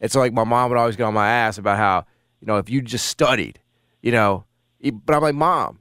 It's 0.00 0.12
so 0.12 0.20
like 0.20 0.32
my 0.32 0.44
mom 0.44 0.70
would 0.70 0.78
always 0.78 0.94
get 0.96 1.04
on 1.04 1.14
my 1.14 1.28
ass 1.28 1.58
about 1.58 1.78
how 1.78 2.04
you 2.46 2.52
know 2.52 2.58
if 2.58 2.70
you 2.70 2.80
just 2.80 3.06
studied, 3.06 3.58
you 4.02 4.12
know. 4.12 4.44
But 4.80 5.16
I'm 5.16 5.22
like, 5.22 5.34
mom, 5.34 5.80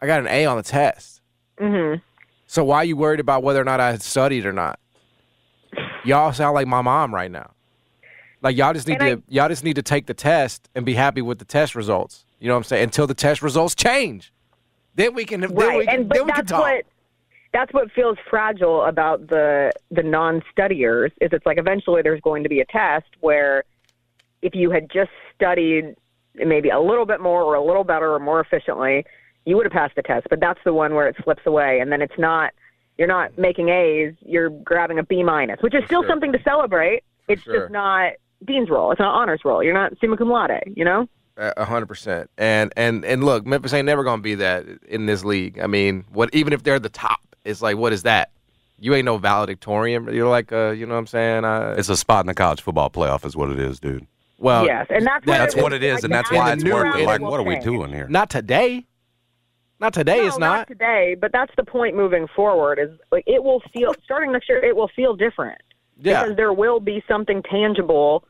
I 0.00 0.06
got 0.06 0.20
an 0.20 0.26
A 0.26 0.46
on 0.46 0.56
the 0.56 0.62
test. 0.62 1.20
hmm 1.58 1.94
So 2.46 2.64
why 2.64 2.78
are 2.78 2.84
you 2.84 2.96
worried 2.96 3.20
about 3.20 3.42
whether 3.42 3.60
or 3.60 3.64
not 3.64 3.78
I 3.78 3.90
had 3.90 4.02
studied 4.02 4.46
or 4.46 4.52
not? 4.52 4.80
Y'all 6.04 6.32
sound 6.32 6.54
like 6.54 6.66
my 6.66 6.80
mom 6.80 7.14
right 7.14 7.30
now. 7.30 7.50
Like 8.40 8.56
y'all 8.56 8.72
just 8.72 8.88
need 8.88 9.00
And 9.02 9.22
to 9.22 9.32
y'all 9.32 9.48
just 9.48 9.62
need 9.64 9.76
to 9.76 9.82
take 9.82 10.06
the 10.06 10.14
test 10.14 10.68
and 10.74 10.86
be 10.86 10.94
happy 10.94 11.20
with 11.20 11.38
the 11.38 11.44
test 11.44 11.74
results. 11.74 12.24
You 12.40 12.48
know 12.48 12.54
what 12.54 12.58
I'm 12.58 12.64
saying? 12.64 12.84
Until 12.84 13.06
the 13.06 13.14
test 13.14 13.42
results 13.42 13.74
change, 13.74 14.32
then 14.94 15.14
we 15.14 15.24
can 15.26 15.40
then 15.42 15.54
we 15.54 15.84
can, 15.84 15.88
and 15.88 16.08
but 16.08 16.16
then 16.16 16.26
we 16.26 16.32
can 16.32 16.40
that's 16.40 16.50
talk. 16.50 16.60
what 16.62 16.86
that's 17.52 17.72
what 17.74 17.92
feels 17.92 18.16
fragile 18.30 18.82
about 18.84 19.28
the 19.28 19.72
the 19.90 20.02
non-studiers 20.02 21.12
is 21.20 21.28
it's 21.32 21.44
like 21.44 21.58
eventually 21.58 22.00
there's 22.02 22.20
going 22.22 22.42
to 22.42 22.48
be 22.48 22.60
a 22.60 22.64
test 22.64 23.06
where 23.20 23.62
if 24.40 24.54
you 24.56 24.70
had 24.70 24.90
just 24.90 25.10
studied 25.42 25.96
maybe 26.34 26.70
a 26.70 26.80
little 26.80 27.06
bit 27.06 27.20
more 27.20 27.42
or 27.42 27.54
a 27.54 27.64
little 27.64 27.84
better 27.84 28.14
or 28.14 28.18
more 28.18 28.40
efficiently, 28.40 29.04
you 29.44 29.56
would 29.56 29.66
have 29.66 29.72
passed 29.72 29.96
the 29.96 30.02
test. 30.02 30.26
But 30.30 30.40
that's 30.40 30.60
the 30.64 30.72
one 30.72 30.94
where 30.94 31.08
it 31.08 31.16
slips 31.24 31.42
away, 31.46 31.80
and 31.80 31.90
then 31.90 32.00
it's 32.02 32.18
not. 32.18 32.52
You're 32.98 33.08
not 33.08 33.36
making 33.38 33.70
A's. 33.70 34.14
You're 34.20 34.50
grabbing 34.50 34.98
a 34.98 35.02
B 35.02 35.22
minus, 35.22 35.60
which 35.62 35.74
is 35.74 35.82
still 35.86 36.02
sure. 36.02 36.10
something 36.10 36.32
to 36.32 36.42
celebrate. 36.42 37.02
It's 37.26 37.42
sure. 37.42 37.60
just 37.60 37.72
not 37.72 38.12
dean's 38.44 38.68
roll. 38.70 38.92
It's 38.92 39.00
not 39.00 39.14
honors 39.14 39.40
roll. 39.44 39.62
You're 39.62 39.74
not 39.74 39.92
summa 40.00 40.16
cum 40.16 40.30
laude. 40.30 40.74
You 40.76 40.84
know. 40.84 41.08
A 41.36 41.52
a 41.56 41.64
hundred 41.64 41.86
percent. 41.86 42.30
And 42.38 42.72
and 42.76 43.04
and 43.04 43.24
look, 43.24 43.46
Memphis 43.46 43.72
ain't 43.72 43.86
never 43.86 44.04
gonna 44.04 44.22
be 44.22 44.36
that 44.36 44.66
in 44.86 45.06
this 45.06 45.24
league. 45.24 45.58
I 45.58 45.66
mean, 45.66 46.04
what 46.12 46.32
even 46.34 46.52
if 46.52 46.62
they're 46.62 46.78
the 46.78 46.90
top, 46.90 47.20
it's 47.44 47.62
like 47.62 47.76
what 47.76 47.92
is 47.92 48.02
that? 48.02 48.30
You 48.78 48.94
ain't 48.94 49.04
no 49.04 49.16
valedictorian. 49.16 50.12
You're 50.12 50.28
like, 50.28 50.52
uh, 50.52 50.70
you 50.70 50.86
know 50.86 50.94
what 50.94 51.00
I'm 51.00 51.06
saying? 51.06 51.44
Uh, 51.44 51.76
It's 51.78 51.88
a 51.88 51.96
spot 51.96 52.24
in 52.24 52.26
the 52.26 52.34
college 52.34 52.60
football 52.60 52.90
playoff, 52.90 53.24
is 53.24 53.36
what 53.36 53.50
it 53.50 53.60
is, 53.60 53.78
dude. 53.78 54.06
Well, 54.42 54.66
yes, 54.66 54.86
and 54.90 55.06
that's 55.06 55.24
what 55.26 55.38
That's 55.38 55.54
it, 55.54 55.62
what 55.62 55.72
it 55.72 55.82
is, 55.82 55.94
like, 55.94 56.04
and 56.04 56.12
that's 56.12 56.30
why 56.30 56.52
it's 56.52 56.62
new 56.64 56.74
worth 56.74 56.96
it. 56.96 57.06
Like, 57.06 57.20
what 57.20 57.40
are 57.40 57.44
we 57.44 57.58
doing 57.60 57.90
here? 57.92 58.06
not 58.08 58.28
today. 58.28 58.86
Not 59.80 59.94
today. 59.94 60.18
No, 60.18 60.26
it's 60.26 60.38
not. 60.38 60.68
today, 60.68 61.16
but 61.20 61.32
that's 61.32 61.52
the 61.56 61.64
point 61.64 61.96
moving 61.96 62.26
forward. 62.36 62.78
Is 62.78 62.90
like 63.10 63.24
it 63.26 63.42
will 63.42 63.60
feel 63.72 63.94
starting 64.04 64.30
next 64.32 64.48
year. 64.48 64.62
It 64.64 64.76
will 64.76 64.90
feel 64.94 65.16
different 65.16 65.60
Yeah. 65.98 66.22
because 66.22 66.36
there 66.36 66.52
will 66.52 66.78
be 66.78 67.02
something 67.08 67.42
tangible 67.42 68.24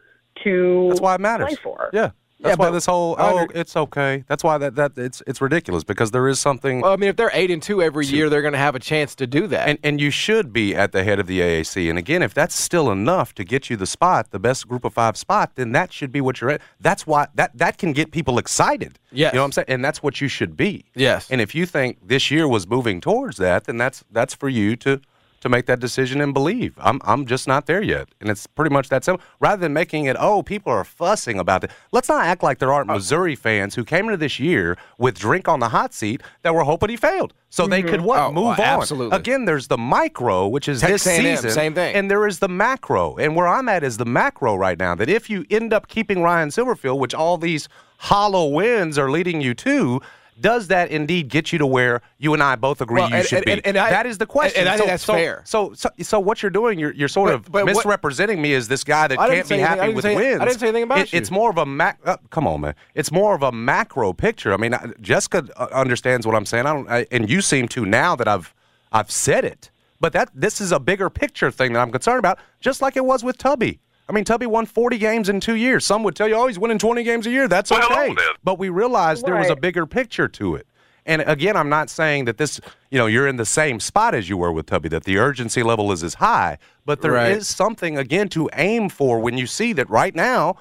to 0.45 0.87
That's 0.89 1.01
why 1.03 1.15
it 1.17 1.21
matters. 1.21 1.49
play 1.49 1.57
for. 1.63 1.91
Yeah. 1.93 2.11
That's 2.43 2.53
Yeah, 2.53 2.57
why 2.57 2.67
but- 2.71 2.73
this 2.73 2.87
whole 2.87 3.15
oh 3.19 3.47
it's 3.55 3.77
okay. 3.77 4.25
That's 4.27 4.43
why 4.43 4.59
that 4.59 4.75
that 4.75 4.99
it's 4.99 5.23
it's 5.27 5.41
ridiculous 5.41 5.85
because 5.85 6.11
there 6.11 6.27
is 6.27 6.41
something 6.41 6.81
Well, 6.81 6.93
I 6.93 6.97
mean, 6.97 7.09
if 7.09 7.17
they're 7.17 7.31
eight 7.33 7.51
and 7.51 7.63
two 7.63 7.81
every 7.83 8.05
year, 8.07 8.29
they're 8.29 8.43
going 8.43 8.53
to 8.53 8.59
have 8.59 8.75
a 8.75 8.81
chance 8.81 9.15
to 9.17 9.27
do 9.27 9.47
that. 9.47 9.69
and 9.69 9.79
and 9.85 10.01
you 10.01 10.11
should 10.11 10.53
be 10.53 10.75
at 10.75 10.91
the 10.93 11.05
head 11.05 11.19
of 11.21 11.27
the 11.29 11.41
AAC. 11.41 11.89
And 11.89 11.99
again, 11.99 12.23
if 12.23 12.35
that's 12.35 12.55
still 12.55 12.91
enough 12.91 13.33
to 13.37 13.45
get 13.45 13.71
you 13.71 13.77
the 13.77 13.87
spot, 13.87 14.31
the 14.33 14.39
best 14.41 14.67
group 14.69 14.85
of 14.85 14.93
five 14.93 15.17
spot, 15.17 15.53
then 15.55 15.73
that 15.73 15.93
should 15.93 16.11
be 16.11 16.21
what 16.21 16.41
you're 16.41 16.51
at. 16.51 16.61
That's 16.81 17.07
why 17.07 17.29
that 17.37 17.57
that 17.57 17.79
can 17.79 17.93
get 17.93 18.11
people 18.11 18.39
excited. 18.39 18.99
Yes. 19.13 19.33
You 19.33 19.37
know 19.37 19.43
what 19.43 19.47
I'm 19.47 19.53
saying? 19.53 19.67
And 19.69 19.85
that's 19.85 20.03
what 20.03 20.21
you 20.21 20.29
should 20.29 20.57
be. 20.57 20.85
Yes. 20.95 21.31
And 21.31 21.41
if 21.41 21.55
you 21.55 21.65
think 21.67 21.99
this 22.07 22.31
year 22.31 22.49
was 22.49 22.67
moving 22.67 23.01
towards 23.01 23.37
that, 23.37 23.65
then 23.65 23.77
that's 23.77 24.05
that's 24.11 24.35
for 24.35 24.49
you 24.49 24.75
to 24.77 25.01
to 25.43 25.49
make 25.49 25.67
that 25.67 25.81
decision 25.81 26.21
and 26.21 26.33
believe. 26.33 26.73
I'm 26.79 27.01
I'm 27.05 27.27
just 27.27 27.47
not 27.47 27.67
there 27.67 27.83
yet. 27.83 28.09
And 28.21 28.31
it's 28.31 28.47
pretty 28.47 28.73
much 28.73 28.89
that 28.89 29.05
simple. 29.05 29.25
Rather 29.41 29.61
than 29.61 29.73
making 29.73 30.07
it, 30.07 30.17
oh, 30.19 30.43
people 30.43 30.73
are 30.73 30.85
fussing 30.85 31.39
about 31.39 31.65
it. 31.65 31.71
Let's 31.91 32.09
not 32.09 32.25
act 32.25 32.43
like 32.43 32.59
there 32.59 32.73
aren't 32.73 32.89
Uh, 32.91 32.95
Missouri 32.95 33.35
fans 33.35 33.75
who 33.75 33.85
came 33.85 34.05
into 34.07 34.17
this 34.17 34.39
year 34.39 34.79
with 34.99 35.19
drink 35.19 35.49
on 35.49 35.59
the 35.59 35.69
hot 35.71 35.93
seat 35.93 36.23
that 36.43 36.55
were 36.55 36.63
hoping 36.65 36.91
he 36.91 36.97
failed. 36.97 37.35
So 37.51 37.67
they 37.67 37.83
could 37.83 38.01
what? 38.01 38.19
Oh, 38.21 38.33
move 38.33 38.45
oh, 38.45 38.51
on. 38.51 38.61
absolutely. 38.61 39.19
Again, 39.19 39.45
there's 39.45 39.67
the 39.67 39.77
micro, 39.77 40.47
which 40.49 40.69
is 40.69 40.81
Texas 40.81 41.05
this 41.05 41.17
season. 41.17 41.51
same 41.51 41.75
thing. 41.75 41.95
And 41.95 42.11
there 42.11 42.27
is 42.27 42.39
the 42.39 42.49
macro. 42.49 43.17
And 43.17 43.37
where 43.37 43.47
I'm 43.49 43.69
at 43.69 43.83
is 43.85 43.99
the 43.99 44.07
macro 44.07 44.55
right 44.55 44.79
now. 44.79 44.95
That 44.95 45.11
if 45.11 45.29
you 45.29 45.45
end 45.51 45.75
up 45.75 45.87
keeping 45.89 46.23
Ryan 46.23 46.49
Silverfield, 46.49 46.99
which 46.99 47.15
all 47.15 47.37
these 47.37 47.69
hollow 47.99 48.47
wins 48.47 48.97
are 48.97 49.11
leading 49.11 49.41
you 49.43 49.53
to, 49.55 50.01
does 50.41 50.69
that 50.69 50.91
indeed 50.91 51.29
get 51.29 51.53
you 51.53 51.59
to 51.59 51.67
where 51.67 52.01
you 52.19 52.33
and 52.35 52.43
I 52.43 52.57
both 52.57 52.81
agree 52.81 53.01
Well, 53.01 53.11
you 53.11 53.17
and- 53.17 53.27
should 53.27 53.49
and- 53.49 53.63
be? 53.63 53.69
and- 53.69 53.77
I- 53.77 53.91
that 53.91 54.07
is 54.07 54.19
the 54.19 54.27
question. 54.27 54.61
and 54.61 54.69
I 54.69 54.73
think 54.77 54.85
so, 54.87 54.91
that's 54.91 55.05
so, 55.05 55.13
fair. 55.15 55.43
So, 55.45 55.73
so, 55.75 55.91
so 56.01 56.19
what 56.21 56.43
you're 56.43 56.51
doing, 56.51 56.79
you're, 56.79 56.93
you're 56.93 57.09
sort 57.09 57.29
But- 57.29 57.35
of 57.35 57.53
but 57.53 57.65
what- 57.67 57.75
misrepresenting 57.77 58.41
me 58.41 58.55
as 58.55 58.67
this 58.69 58.83
guy 58.85 59.09
that 59.09 59.19
can't 59.19 59.49
be 59.49 59.59
happy 59.59 59.93
with 59.93 60.03
say- 60.05 60.17
wins. 60.17 60.41
I 60.41 60.45
didn't 60.47 60.61
say 60.61 60.69
anything 60.69 60.85
about 60.85 60.99
It- 61.01 61.13
you. 61.13 61.19
It's 61.19 61.31
more 61.31 61.51
of 61.51 61.59
a 61.59 61.67
mac. 61.67 61.99
Uh, 62.05 62.17
come 62.31 62.47
on, 62.47 62.63
man. 62.63 62.75
It's 62.95 63.13
more 63.13 63.35
of 63.35 63.43
a 63.43 63.53
macro 63.53 64.13
picture. 64.13 64.53
I 64.53 64.57
mean, 64.57 64.75
I- 64.75 64.93
Jessica 65.01 65.45
uh, 65.57 65.69
understands 65.73 66.27
what 66.27 66.35
I'm 66.35 66.47
saying. 66.47 66.67
I 66.67 66.73
don't, 66.73 66.91
I, 66.91 67.07
and 67.13 67.29
you 67.29 67.41
seem 67.43 67.69
to 67.69 67.85
now 67.87 68.17
that 68.17 68.27
I've 68.29 68.55
I've 68.91 69.11
said 69.11 69.45
it. 69.45 69.71
But 70.01 70.13
that 70.15 70.31
this 70.35 70.61
is 70.61 70.73
a 70.73 70.81
bigger 70.81 71.09
picture 71.09 71.51
thing 71.51 71.75
that 71.75 71.81
I'm 71.81 71.93
concerned 71.93 72.19
about, 72.19 72.39
just 72.61 72.83
like 72.83 72.97
it 72.97 73.05
was 73.05 73.23
with 73.23 73.39
Tubby. 73.39 73.79
I 74.13 74.15
mean, 74.15 74.25
Tubby 74.25 74.45
won 74.45 74.67
40 74.67 74.99
games 74.99 75.31
in 75.31 75.41
two 75.41 75.57
years. 75.57 75.87
Some 75.87 76.03
would 76.03 76.15
tell 76.15 76.29
you, 76.29 76.35
oh, 76.35 76.47
he's 76.47 76.59
winning 76.59 76.79
20 76.79 77.03
games 77.03 77.27
a 77.27 77.31
year. 77.31 77.49
That's 77.49 77.71
Well, 77.71 77.83
okay. 77.91 78.15
But 78.45 78.59
we 78.59 78.69
realized 78.69 79.25
there 79.25 79.37
was 79.37 79.49
a 79.49 79.57
bigger 79.57 79.87
picture 79.87 80.29
to 80.29 80.57
it. 80.57 80.67
And 81.07 81.23
again, 81.23 81.57
I'm 81.57 81.71
not 81.71 81.89
saying 81.89 82.27
that 82.27 82.37
this, 82.37 82.61
you 82.91 82.99
know, 82.99 83.07
you're 83.07 83.27
in 83.27 83.37
the 83.37 83.47
same 83.47 83.81
spot 83.81 84.15
as 84.15 84.29
you 84.29 84.37
were 84.37 84.53
with 84.53 84.67
Tubby, 84.67 84.91
that 84.91 85.05
the 85.05 85.17
urgency 85.17 85.63
level 85.63 85.91
is 85.93 86.05
as 86.05 86.15
high. 86.15 86.59
But 86.85 87.01
there 87.01 87.17
is 87.17 87.37
Right. 87.37 87.43
something, 87.43 87.97
again, 87.97 88.29
to 88.31 88.51
aim 88.53 88.91
for 88.91 89.19
when 89.19 89.39
you 89.39 89.47
see 89.47 89.73
that 89.73 89.89
right 89.89 90.15
now, 90.15 90.57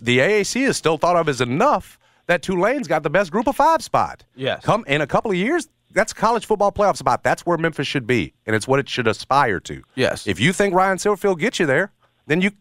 the 0.00 0.20
AAC 0.20 0.62
is 0.62 0.76
still 0.76 0.96
thought 0.96 1.16
of 1.16 1.28
as 1.28 1.40
enough 1.40 1.98
that 2.26 2.40
Tulane's 2.40 2.86
got 2.86 3.02
the 3.02 3.10
best 3.10 3.32
group 3.32 3.48
of 3.48 3.56
five 3.56 3.82
spot. 3.82 4.22
Yes. 4.36 4.64
Come 4.64 4.84
in 4.86 5.00
a 5.00 5.06
couple 5.08 5.32
of 5.32 5.36
years, 5.36 5.68
that's 5.92 6.12
college 6.12 6.46
football 6.46 6.70
playoff 6.70 6.96
spot. 6.96 7.24
That's 7.24 7.44
where 7.44 7.58
Memphis 7.58 7.88
should 7.88 8.06
be, 8.06 8.32
and 8.46 8.54
it's 8.54 8.68
what 8.68 8.78
it 8.78 8.88
should 8.88 9.08
aspire 9.08 9.58
to. 9.60 9.82
Yes. 9.96 10.28
If 10.28 10.38
you 10.38 10.52
think 10.52 10.72
Ryan 10.72 10.98
Silverfield 10.98 11.40
gets 11.40 11.58
you 11.58 11.66
there, 11.66 11.90
then 12.28 12.40
you 12.40 12.52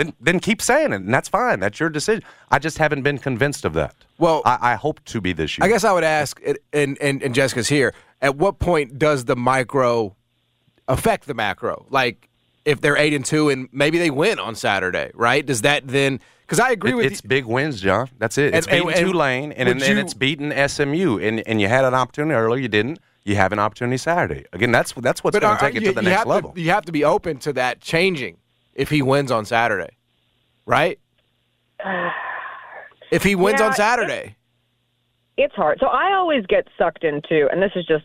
then 0.00 0.12
then 0.20 0.40
keep 0.40 0.62
saying 0.62 0.92
it, 0.92 1.02
and 1.02 1.12
that's 1.12 1.28
fine. 1.28 1.60
That's 1.60 1.78
your 1.78 1.90
decision. 1.90 2.24
I 2.50 2.58
just 2.58 2.78
haven't 2.78 3.02
been 3.02 3.18
convinced 3.18 3.64
of 3.64 3.74
that. 3.74 3.94
Well- 4.18 4.42
I, 4.44 4.72
I 4.72 4.74
hope 4.74 5.04
to 5.06 5.20
be 5.20 5.32
this 5.32 5.56
year. 5.58 5.64
I 5.64 5.68
guess 5.68 5.84
I 5.84 5.92
would 5.92 6.04
ask, 6.04 6.40
and, 6.72 6.98
and, 7.00 7.22
and 7.22 7.34
Jessica's 7.34 7.68
here, 7.68 7.94
at 8.22 8.36
what 8.36 8.58
point 8.58 8.98
does 8.98 9.26
the 9.26 9.36
micro 9.36 10.16
affect 10.88 11.26
the 11.26 11.34
macro? 11.34 11.86
Like, 11.90 12.28
if 12.64 12.80
they're 12.80 12.96
8 12.96 13.14
and 13.14 13.24
2 13.24 13.48
and 13.50 13.68
maybe 13.72 13.98
they 13.98 14.10
win 14.10 14.38
on 14.38 14.54
Saturday, 14.54 15.10
right? 15.14 15.44
Does 15.44 15.62
that 15.62 15.86
then. 15.86 16.20
Because 16.42 16.60
I 16.60 16.70
agree 16.70 16.90
It- 16.92 16.94
with 16.96 17.06
it's 17.06 17.22
you. 17.22 17.28
big 17.28 17.44
wins, 17.44 17.80
John. 17.80 18.08
That's 18.18 18.36
it. 18.38 18.54
It's 18.54 18.66
And- 18.66 18.88
and 18.90 18.96
Tulane, 18.96 19.52
and, 19.52 19.68
and, 19.68 19.82
and 19.82 19.98
it's 19.98 20.14
beating 20.14 20.50
SMU, 20.68 21.18
and, 21.18 21.46
and 21.46 21.60
you 21.60 21.68
had 21.68 21.84
an 21.84 21.94
opportunity 21.94 22.34
earlier. 22.34 22.60
You 22.60 22.68
didn't. 22.68 22.98
You 23.22 23.36
have 23.36 23.52
an 23.52 23.58
opportunity 23.58 23.98
Saturday. 23.98 24.46
Again, 24.54 24.72
that's 24.72 24.92
that's 24.94 25.22
what's 25.22 25.38
going 25.38 25.56
to 25.56 25.62
uh, 25.62 25.66
take 25.68 25.76
it 25.76 25.82
you, 25.82 25.88
to 25.90 25.94
the 25.94 26.02
next 26.02 26.16
have 26.20 26.26
level. 26.26 26.52
To, 26.52 26.60
you 26.60 26.70
have 26.70 26.86
to 26.86 26.92
be 26.92 27.04
open 27.04 27.36
to 27.40 27.52
that 27.52 27.80
changing 27.80 28.38
if 28.80 28.88
he 28.88 29.02
wins 29.02 29.30
on 29.30 29.44
Saturday, 29.44 29.96
right? 30.66 30.98
If 33.10 33.24
he 33.24 33.34
wins 33.34 33.60
on 33.60 33.74
Saturday. 33.74 34.36
it's 35.36 35.54
hard. 35.56 35.78
So 35.80 35.88
I 35.88 36.12
always 36.12 36.46
get 36.46 36.68
sucked 36.78 37.02
into, 37.02 37.48
and 37.50 37.60
this 37.60 37.72
is 37.74 37.84
just 37.84 38.04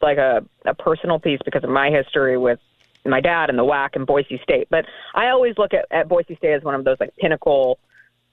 like 0.00 0.16
a, 0.16 0.44
a 0.64 0.74
personal 0.74 1.18
piece 1.18 1.40
because 1.44 1.64
of 1.64 1.70
my 1.70 1.90
history 1.90 2.38
with 2.38 2.60
my 3.04 3.20
dad 3.20 3.50
and 3.50 3.58
the 3.58 3.64
WAC 3.64 3.96
and 3.96 4.06
Boise 4.06 4.40
State. 4.44 4.68
But 4.70 4.84
I 5.12 5.30
always 5.30 5.58
look 5.58 5.74
at, 5.74 5.86
at 5.90 6.08
Boise 6.08 6.36
State 6.36 6.52
as 6.52 6.62
one 6.62 6.76
of 6.76 6.84
those 6.84 6.98
like 7.00 7.16
pinnacle 7.16 7.80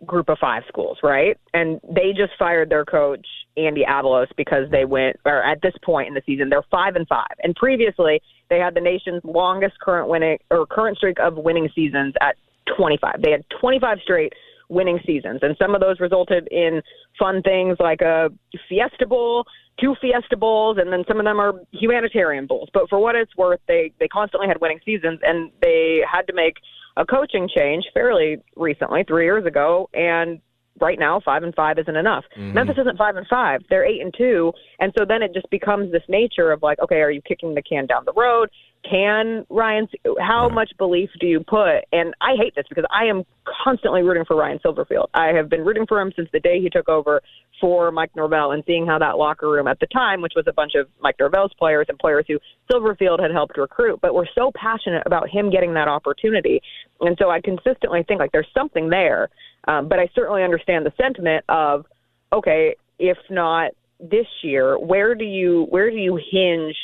group 0.06 0.30
of 0.30 0.38
five 0.38 0.62
schools, 0.68 1.00
right? 1.02 1.40
And 1.56 1.82
they 1.90 2.14
just 2.16 2.34
fired 2.38 2.70
their 2.70 2.86
coach 2.86 3.26
Andy 3.58 3.84
Avalos 3.88 4.28
because 4.38 4.70
they 4.72 4.86
went, 4.86 5.18
or 5.26 5.44
at 5.44 5.62
this 5.62 5.74
point 5.84 6.08
in 6.08 6.14
the 6.14 6.22
season, 6.26 6.50
they're 6.50 6.64
five 6.72 6.96
and 6.96 7.08
five. 7.08 7.36
And 7.44 7.56
previously, 7.56 8.22
they 8.50 8.60
had 8.60 8.74
the 8.76 8.82
nation's 8.82 9.22
longest 9.24 9.80
current 9.80 10.10
winning 10.10 10.38
or 10.50 10.66
current 10.66 10.98
streak 10.98 11.20
of 11.20 11.36
winning 11.38 11.70
seasons 11.76 12.14
at 12.22 12.36
25. 12.78 13.22
They 13.22 13.32
had 13.32 13.44
25 13.60 14.00
straight 14.04 14.34
winning 14.70 15.00
seasons, 15.06 15.40
and 15.42 15.56
some 15.60 15.76
of 15.76 15.82
those 15.82 16.00
resulted 16.00 16.48
in 16.50 16.82
fun 17.20 17.42
things 17.42 17.78
like 17.80 18.02
a 18.02 18.30
Fiesta 18.70 19.06
Bowl, 19.06 19.46
two 19.80 19.96
Fiesta 20.00 20.38
Bowls, 20.38 20.78
and 20.80 20.92
then 20.94 21.04
some 21.08 21.20
of 21.20 21.26
them 21.26 21.40
are 21.40 21.54
humanitarian 21.72 22.48
bowls. 22.48 22.70
But 22.74 22.90
for 22.90 23.00
what 23.00 23.16
it's 23.16 23.36
worth, 23.36 23.60
they 23.68 23.92
they 24.00 24.08
constantly 24.08 24.48
had 24.48 24.62
winning 24.62 24.80
seasons, 24.86 25.20
and 25.24 25.52
they 25.62 26.02
had 26.10 26.26
to 26.28 26.34
make 26.34 26.56
a 26.98 27.06
coaching 27.06 27.50
change 27.54 27.86
fairly 27.94 28.38
recently, 28.56 29.04
three 29.04 29.26
years 29.26 29.46
ago, 29.46 29.90
and 29.94 30.40
right 30.82 31.00
now 31.00 31.22
five 31.24 31.44
and 31.44 31.54
five 31.56 31.78
isn't 31.78 31.96
enough. 31.96 32.26
Mm-hmm. 32.38 32.54
Memphis 32.54 32.78
isn't 32.80 32.98
five 32.98 33.16
and 33.16 33.28
five; 33.28 33.62
they're 33.70 33.86
eight 33.86 34.02
and 34.02 34.14
two, 34.18 34.52
and 34.80 34.92
so 34.98 35.06
then 35.06 35.22
it 35.22 35.34
just 35.34 35.50
becomes 35.50 35.92
this 35.92 36.04
nature 36.10 36.52
of 36.52 36.62
like, 36.64 36.80
okay, 36.80 36.98
are 37.02 37.12
you 37.12 37.22
kicking 37.22 37.54
the 37.54 37.62
can 37.62 37.86
down 37.86 38.04
the 38.06 38.14
road? 38.14 38.50
Can 38.90 39.46
Ryan? 39.50 39.88
How 40.20 40.50
much 40.50 40.72
belief 40.78 41.10
do 41.20 41.28
you 41.28 41.40
put? 41.40 41.86
And 41.92 42.14
I 42.20 42.36
hate 42.36 42.56
this 42.56 42.66
because 42.68 42.86
I 42.92 43.06
am 43.06 43.24
constantly 43.64 44.02
rooting 44.02 44.26
for 44.26 44.36
Ryan 44.36 44.60
Silverfield. 44.60 45.08
I 45.14 45.28
have 45.28 45.50
been 45.50 45.64
rooting 45.64 45.86
for 45.88 46.00
him 46.00 46.12
since 46.16 46.30
the 46.34 46.40
day 46.40 46.60
he 46.60 46.70
took 46.70 46.90
over 46.90 47.22
for 47.60 47.92
Mike 47.92 48.10
Norvell, 48.16 48.52
and 48.52 48.64
seeing 48.66 48.88
how 48.88 48.98
that 48.98 49.20
locker 49.20 49.48
room 49.48 49.68
at 49.68 49.80
the 49.80 49.86
time, 49.88 50.20
which 50.20 50.34
was 50.36 50.46
a 50.48 50.54
bunch 50.54 50.74
of 50.76 50.88
Mike 51.00 51.16
Norvell's 51.20 51.54
players 51.60 51.86
and 51.90 52.00
players 52.00 52.26
who 52.28 52.40
Silverfield 52.72 53.22
had 53.22 53.32
helped 53.32 53.56
recruit, 53.56 54.00
but 54.02 54.16
we're 54.16 54.26
so 54.34 54.52
passionate 54.56 55.04
about 55.06 55.30
him 55.30 55.52
getting 55.52 55.76
that 55.76 55.88
opportunity, 55.88 56.60
and 57.02 57.16
so 57.22 57.30
I 57.30 57.40
consistently 57.40 58.04
think 58.08 58.20
like 58.20 58.32
there's 58.32 58.48
something 58.54 58.90
there. 58.90 59.30
Um, 59.68 59.88
but 59.88 60.00
I 60.00 60.10
certainly 60.16 60.44
understand 60.44 60.88
the 60.88 60.94
sentiment 61.00 61.46
of, 61.50 61.86
okay, 62.34 62.76
if 62.98 63.18
not 63.30 63.74
this 64.00 64.26
year, 64.42 64.80
where 64.80 65.14
do 65.14 65.24
you 65.24 65.68
where 65.70 65.92
do 65.92 65.98
you 65.98 66.20
hinge 66.32 66.76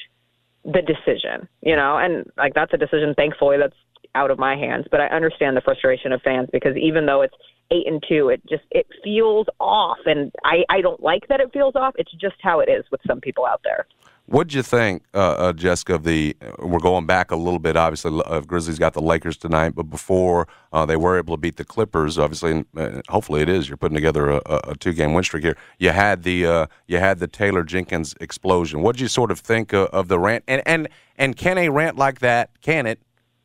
the 0.67 0.81
decision? 0.81 1.47
You 1.61 1.75
know, 1.75 1.97
and 1.97 2.25
like 2.37 2.53
that's 2.53 2.73
a 2.73 2.77
decision. 2.77 3.13
Thankfully, 3.15 3.57
that's 3.57 3.75
out 4.15 4.31
of 4.31 4.37
my 4.37 4.55
hands. 4.55 4.85
But 4.91 5.01
I 5.01 5.07
understand 5.07 5.57
the 5.57 5.61
frustration 5.61 6.11
of 6.11 6.21
fans 6.21 6.49
because 6.51 6.77
even 6.77 7.05
though 7.05 7.21
it's 7.21 7.35
eight 7.71 7.87
and 7.87 8.03
two, 8.07 8.29
it 8.29 8.41
just 8.47 8.63
it 8.71 8.85
feels 9.03 9.47
off, 9.59 9.97
and 10.05 10.31
I 10.43 10.63
I 10.69 10.81
don't 10.81 11.01
like 11.01 11.27
that 11.29 11.39
it 11.39 11.51
feels 11.51 11.75
off. 11.75 11.95
It's 11.97 12.11
just 12.13 12.35
how 12.41 12.59
it 12.59 12.69
is 12.69 12.85
with 12.91 13.01
some 13.07 13.21
people 13.21 13.45
out 13.45 13.61
there. 13.63 13.87
What'd 14.29 14.53
you 14.53 14.61
think, 14.61 15.03
uh, 15.13 15.19
uh, 15.19 15.53
Jessica? 15.53 15.95
Of 15.95 16.03
the 16.03 16.35
we're 16.59 16.79
going 16.79 17.05
back 17.05 17.31
a 17.31 17.37
little 17.37 17.59
bit. 17.59 17.77
Obviously, 17.77 18.21
uh, 18.25 18.41
Grizzlies 18.41 18.77
got 18.77 18.93
the 18.93 19.01
Lakers 19.01 19.37
tonight, 19.37 19.73
but 19.73 19.83
before 19.83 20.49
uh, 20.73 20.85
they 20.85 20.97
were 20.97 21.17
able 21.17 21.33
to 21.33 21.39
beat 21.39 21.55
the 21.55 21.63
Clippers, 21.63 22.17
obviously, 22.17 22.51
and, 22.51 22.65
uh, 22.75 23.01
hopefully 23.07 23.41
it 23.41 23.47
is. 23.47 23.69
You're 23.69 23.77
putting 23.77 23.95
together 23.95 24.31
a, 24.31 24.41
a, 24.45 24.59
a 24.67 24.75
two 24.75 24.91
game 24.91 25.13
win 25.13 25.23
streak 25.23 25.45
here. 25.45 25.55
You 25.79 25.91
had 25.91 26.23
the 26.23 26.45
uh, 26.45 26.67
you 26.87 26.97
had 26.97 27.19
the 27.19 27.27
Taylor 27.29 27.63
Jenkins 27.63 28.15
explosion. 28.19 28.81
What'd 28.81 28.99
you 28.99 29.07
sort 29.07 29.31
of 29.31 29.39
think 29.39 29.73
uh, 29.73 29.87
of 29.93 30.09
the 30.09 30.19
rant? 30.19 30.43
And 30.45 30.61
and 30.65 30.89
and 31.15 31.37
can 31.37 31.57
a 31.57 31.69
rant 31.69 31.95
like 31.95 32.19
that? 32.19 32.49
Can 32.61 32.85
it 32.85 32.99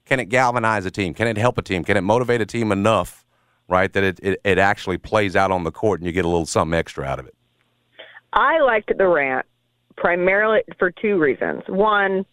can 0.04 0.18
it 0.18 0.30
galvanize 0.30 0.84
a 0.84 0.90
team? 0.90 1.14
Can 1.14 1.28
it 1.28 1.36
help 1.36 1.58
a 1.58 1.62
team? 1.62 1.84
Can 1.84 1.96
it 1.96 2.00
motivate 2.00 2.40
a 2.40 2.46
team 2.46 2.72
enough, 2.72 3.24
right, 3.68 3.92
that 3.92 4.02
it, 4.02 4.20
it, 4.20 4.40
it 4.42 4.58
actually 4.58 4.98
plays 4.98 5.36
out 5.36 5.52
on 5.52 5.62
the 5.62 5.70
court 5.70 6.00
and 6.00 6.06
you 6.08 6.12
get 6.12 6.24
a 6.24 6.28
little 6.28 6.44
something 6.44 6.76
extra 6.76 7.04
out 7.04 7.20
of 7.20 7.26
it? 7.26 7.36
I 8.32 8.58
liked 8.60 8.90
the 8.98 9.06
rant 9.06 9.46
primarily 9.96 10.60
for 10.78 10.90
two 10.90 11.18
reasons. 11.18 11.62
One, 11.68 12.24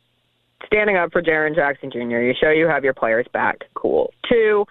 standing 0.65 0.97
up 0.97 1.11
for 1.11 1.21
Jaren 1.21 1.55
Jackson 1.55 1.91
Jr. 1.91 2.19
You 2.19 2.33
show 2.39 2.49
you 2.49 2.67
have 2.67 2.83
your 2.83 2.93
players 2.93 3.27
back. 3.33 3.57
Cool. 3.75 4.11
Two, 4.29 4.65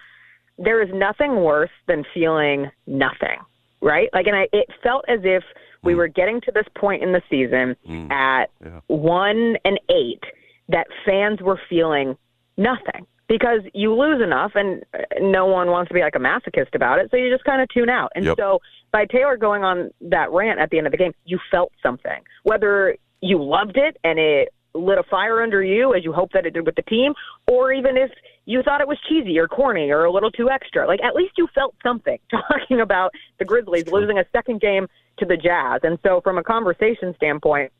there 0.57 0.81
is 0.81 0.89
nothing 0.93 1.37
worse 1.37 1.69
than 1.87 2.03
feeling 2.13 2.69
nothing, 2.85 3.39
right? 3.81 4.09
Like, 4.13 4.27
and 4.27 4.35
I, 4.35 4.47
it 4.51 4.67
felt 4.83 5.05
as 5.07 5.19
if 5.23 5.43
we 5.83 5.93
mm. 5.93 5.97
were 5.97 6.07
getting 6.07 6.41
to 6.41 6.51
this 6.51 6.65
point 6.77 7.03
in 7.03 7.13
the 7.13 7.21
season 7.29 7.75
mm. 7.87 8.11
at 8.11 8.49
Yeah. 8.63 8.81
one 8.87 9.57
and 9.63 9.79
eight 9.89 10.23
that 10.67 10.87
fans 11.05 11.41
were 11.41 11.59
feeling 11.69 12.17
nothing 12.57 13.07
because 13.27 13.61
you 13.73 13.93
lose 13.93 14.21
enough 14.21 14.51
and 14.55 14.83
no 15.21 15.45
one 15.45 15.69
wants 15.69 15.87
to 15.89 15.93
be 15.93 16.01
like 16.01 16.15
a 16.15 16.19
masochist 16.19 16.73
about 16.75 16.99
it. 16.99 17.09
So 17.11 17.17
you 17.17 17.31
just 17.31 17.45
kind 17.45 17.61
of 17.61 17.69
tune 17.69 17.89
out. 17.89 18.11
And 18.15 18.25
Yep. 18.25 18.37
so 18.37 18.59
by 18.91 19.05
Taylor 19.05 19.37
going 19.37 19.63
on 19.63 19.91
that 20.01 20.31
rant 20.31 20.59
at 20.59 20.69
the 20.69 20.77
end 20.77 20.87
of 20.87 20.91
the 20.91 20.97
game, 20.97 21.13
you 21.25 21.39
felt 21.51 21.71
something. 21.81 22.21
Whether 22.43 22.97
you 23.21 23.43
loved 23.43 23.77
it 23.77 23.97
and 24.03 24.17
it 24.19 24.53
lit 24.73 24.97
a 24.97 25.03
fire 25.03 25.41
under 25.41 25.63
you 25.63 25.93
as 25.95 26.03
you 26.03 26.13
hoped 26.13 26.33
that 26.33 26.45
it 26.45 26.53
did 26.53 26.65
with 26.65 26.75
the 26.75 26.81
team, 26.83 27.13
or 27.51 27.73
even 27.73 27.97
if 27.97 28.11
you 28.45 28.61
thought 28.63 28.81
it 28.81 28.87
was 28.87 28.97
cheesy 29.07 29.37
or 29.37 29.47
corny 29.47 29.91
or 29.91 30.05
a 30.05 30.11
little 30.11 30.31
too 30.31 30.49
extra, 30.49 30.87
like 30.87 31.01
at 31.03 31.15
least 31.15 31.33
you 31.37 31.47
felt 31.53 31.75
something 31.83 32.17
talking 32.31 32.81
about 32.81 33.11
the 33.37 33.45
Grizzlies 33.45 33.87
losing 33.91 34.17
a 34.17 34.25
second 34.31 34.61
game 34.61 34.87
to 35.19 35.25
the 35.25 35.37
Jazz. 35.37 35.81
And 35.83 35.97
so 36.03 36.21
from 36.21 36.37
a 36.37 36.43
conversation 36.43 37.13
standpoint, 37.15 37.71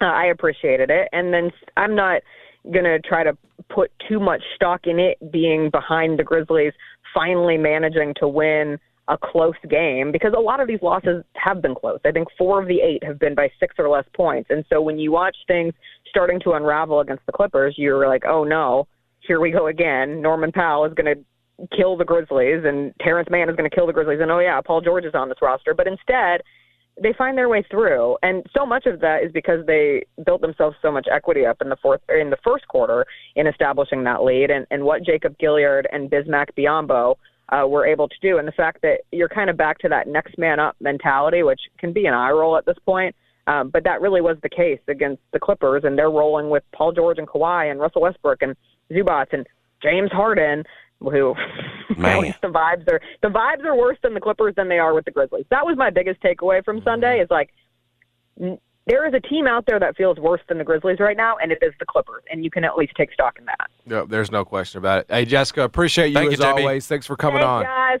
uh, 0.00 0.04
I 0.04 0.26
appreciated 0.26 0.90
it. 0.90 1.08
And 1.12 1.32
then 1.32 1.50
I'm 1.76 1.94
not 1.94 2.22
going 2.70 2.84
to 2.84 2.98
try 3.00 3.24
to 3.24 3.36
put 3.68 3.90
too 4.08 4.20
much 4.20 4.42
stock 4.54 4.86
in 4.86 4.98
it 4.98 5.18
being 5.30 5.70
behind 5.70 6.18
the 6.18 6.24
Grizzlies 6.24 6.72
finally 7.14 7.56
managing 7.56 8.14
to 8.20 8.28
win 8.28 8.78
a 9.08 9.16
close 9.16 9.54
game 9.68 10.10
because 10.10 10.32
a 10.36 10.40
lot 10.40 10.60
of 10.60 10.66
these 10.66 10.82
losses 10.82 11.22
have 11.34 11.62
been 11.62 11.74
close. 11.74 12.00
I 12.04 12.10
think 12.10 12.28
four 12.36 12.60
of 12.60 12.68
the 12.68 12.80
eight 12.80 13.04
have 13.04 13.18
been 13.18 13.34
by 13.34 13.48
six 13.60 13.74
or 13.78 13.88
less 13.88 14.04
points. 14.14 14.50
And 14.50 14.64
so 14.68 14.80
when 14.80 14.98
you 14.98 15.12
watch 15.12 15.36
things 15.46 15.74
starting 16.08 16.40
to 16.40 16.52
unravel 16.52 17.00
against 17.00 17.24
the 17.26 17.32
Clippers, 17.32 17.74
you're 17.78 18.08
like, 18.08 18.24
oh 18.26 18.44
no, 18.44 18.88
here 19.20 19.40
we 19.40 19.50
go 19.50 19.68
again. 19.68 20.20
Norman 20.20 20.50
Powell 20.50 20.84
is 20.86 20.94
going 20.94 21.14
to 21.14 21.66
kill 21.76 21.96
the 21.96 22.04
Grizzlies 22.04 22.64
and 22.64 22.92
Terance 23.00 23.28
Mann 23.30 23.48
is 23.48 23.56
going 23.56 23.68
to 23.68 23.74
kill 23.74 23.86
the 23.86 23.92
Grizzlies. 23.92 24.20
And 24.20 24.30
oh 24.30 24.40
yeah, 24.40 24.60
Paul 24.60 24.80
George 24.80 25.04
is 25.04 25.14
on 25.14 25.28
this 25.28 25.38
roster. 25.40 25.72
But 25.72 25.86
instead, 25.86 26.42
they 27.02 27.12
find 27.16 27.36
their 27.36 27.48
way 27.48 27.62
through, 27.70 28.16
and 28.22 28.42
so 28.56 28.64
much 28.64 28.86
of 28.86 29.00
that 29.00 29.22
is 29.22 29.30
because 29.32 29.66
they 29.66 30.06
built 30.24 30.40
themselves 30.40 30.76
so 30.80 30.90
much 30.90 31.06
equity 31.12 31.44
up 31.44 31.58
in 31.60 31.68
the 31.68 31.76
fourth 31.82 32.00
in 32.08 32.30
the 32.30 32.38
first 32.42 32.66
quarter 32.68 33.04
in 33.34 33.46
establishing 33.46 34.02
that 34.04 34.22
lead, 34.22 34.50
and, 34.50 34.66
and 34.70 34.82
what 34.82 35.04
Jacob 35.04 35.36
Gilyard 35.36 35.82
and 35.92 36.10
Bismack 36.10 36.46
Biyombo 36.56 37.16
uh, 37.50 37.66
were 37.66 37.86
able 37.86 38.08
to 38.08 38.16
do, 38.20 38.38
and 38.38 38.46
the 38.46 38.52
fact 38.52 38.82
that 38.82 39.00
you're 39.12 39.28
kind 39.28 39.50
of 39.50 39.56
back 39.56 39.78
to 39.78 39.88
that 39.88 40.08
next 40.08 40.36
man 40.38 40.58
up 40.58 40.76
mentality, 40.80 41.42
which 41.42 41.60
can 41.78 41.92
be 41.92 42.06
an 42.06 42.14
eye 42.14 42.30
roll 42.30 42.56
at 42.56 42.66
this 42.66 42.78
point. 42.84 43.14
Um, 43.46 43.70
but 43.70 43.84
that 43.84 44.00
really 44.00 44.20
was 44.20 44.36
the 44.42 44.48
case 44.48 44.80
against 44.88 45.22
the 45.32 45.38
Clippers, 45.38 45.84
and 45.84 45.96
they're 45.96 46.10
rolling 46.10 46.50
with 46.50 46.64
Paul 46.74 46.92
George 46.92 47.18
and 47.18 47.28
Kawhi 47.28 47.70
and 47.70 47.78
Russell 47.78 48.02
Westbrook 48.02 48.42
and 48.42 48.56
Zubac 48.90 49.26
and 49.32 49.46
James 49.80 50.10
Harden, 50.10 50.64
who 50.98 51.34
Man. 51.96 52.34
the 52.42 52.48
vibes 52.48 52.88
are 52.88 53.00
the 53.22 53.28
vibes 53.28 53.64
are 53.64 53.76
worse 53.76 53.98
than 54.02 54.14
the 54.14 54.20
Clippers 54.20 54.54
than 54.56 54.68
they 54.68 54.78
are 54.78 54.94
with 54.94 55.04
the 55.04 55.12
Grizzlies. 55.12 55.46
That 55.50 55.64
was 55.64 55.76
my 55.76 55.90
biggest 55.90 56.20
takeaway 56.22 56.64
from 56.64 56.82
Sunday. 56.82 57.20
Is 57.20 57.28
like 57.30 57.50
there 58.86 59.06
is 59.06 59.14
a 59.14 59.20
team 59.20 59.46
out 59.46 59.66
there 59.66 59.80
that 59.80 59.96
feels 59.96 60.18
worse 60.18 60.40
than 60.48 60.58
the 60.58 60.64
Grizzlies 60.64 61.00
right 61.00 61.16
now, 61.16 61.36
and 61.42 61.50
it 61.50 61.58
is 61.60 61.72
the 61.80 61.86
Clippers, 61.86 62.22
and 62.30 62.44
you 62.44 62.50
can 62.50 62.64
at 62.64 62.76
least 62.76 62.92
take 62.96 63.12
stock 63.12 63.36
in 63.38 63.44
that. 63.46 63.68
Yep, 63.86 64.08
there's 64.08 64.30
no 64.30 64.44
question 64.44 64.78
about 64.78 65.00
it. 65.00 65.06
Hey, 65.08 65.24
Jessica, 65.24 65.62
appreciate 65.62 66.08
you 66.08 66.14
Thank 66.14 66.32
as 66.32 66.38
JB. 66.38 66.58
always. 66.60 66.86
Thanks 66.86 67.06
for 67.06 67.16
coming 67.16 67.40
Hey, 67.40 67.44
on. 67.44 67.64
guys. 67.64 68.00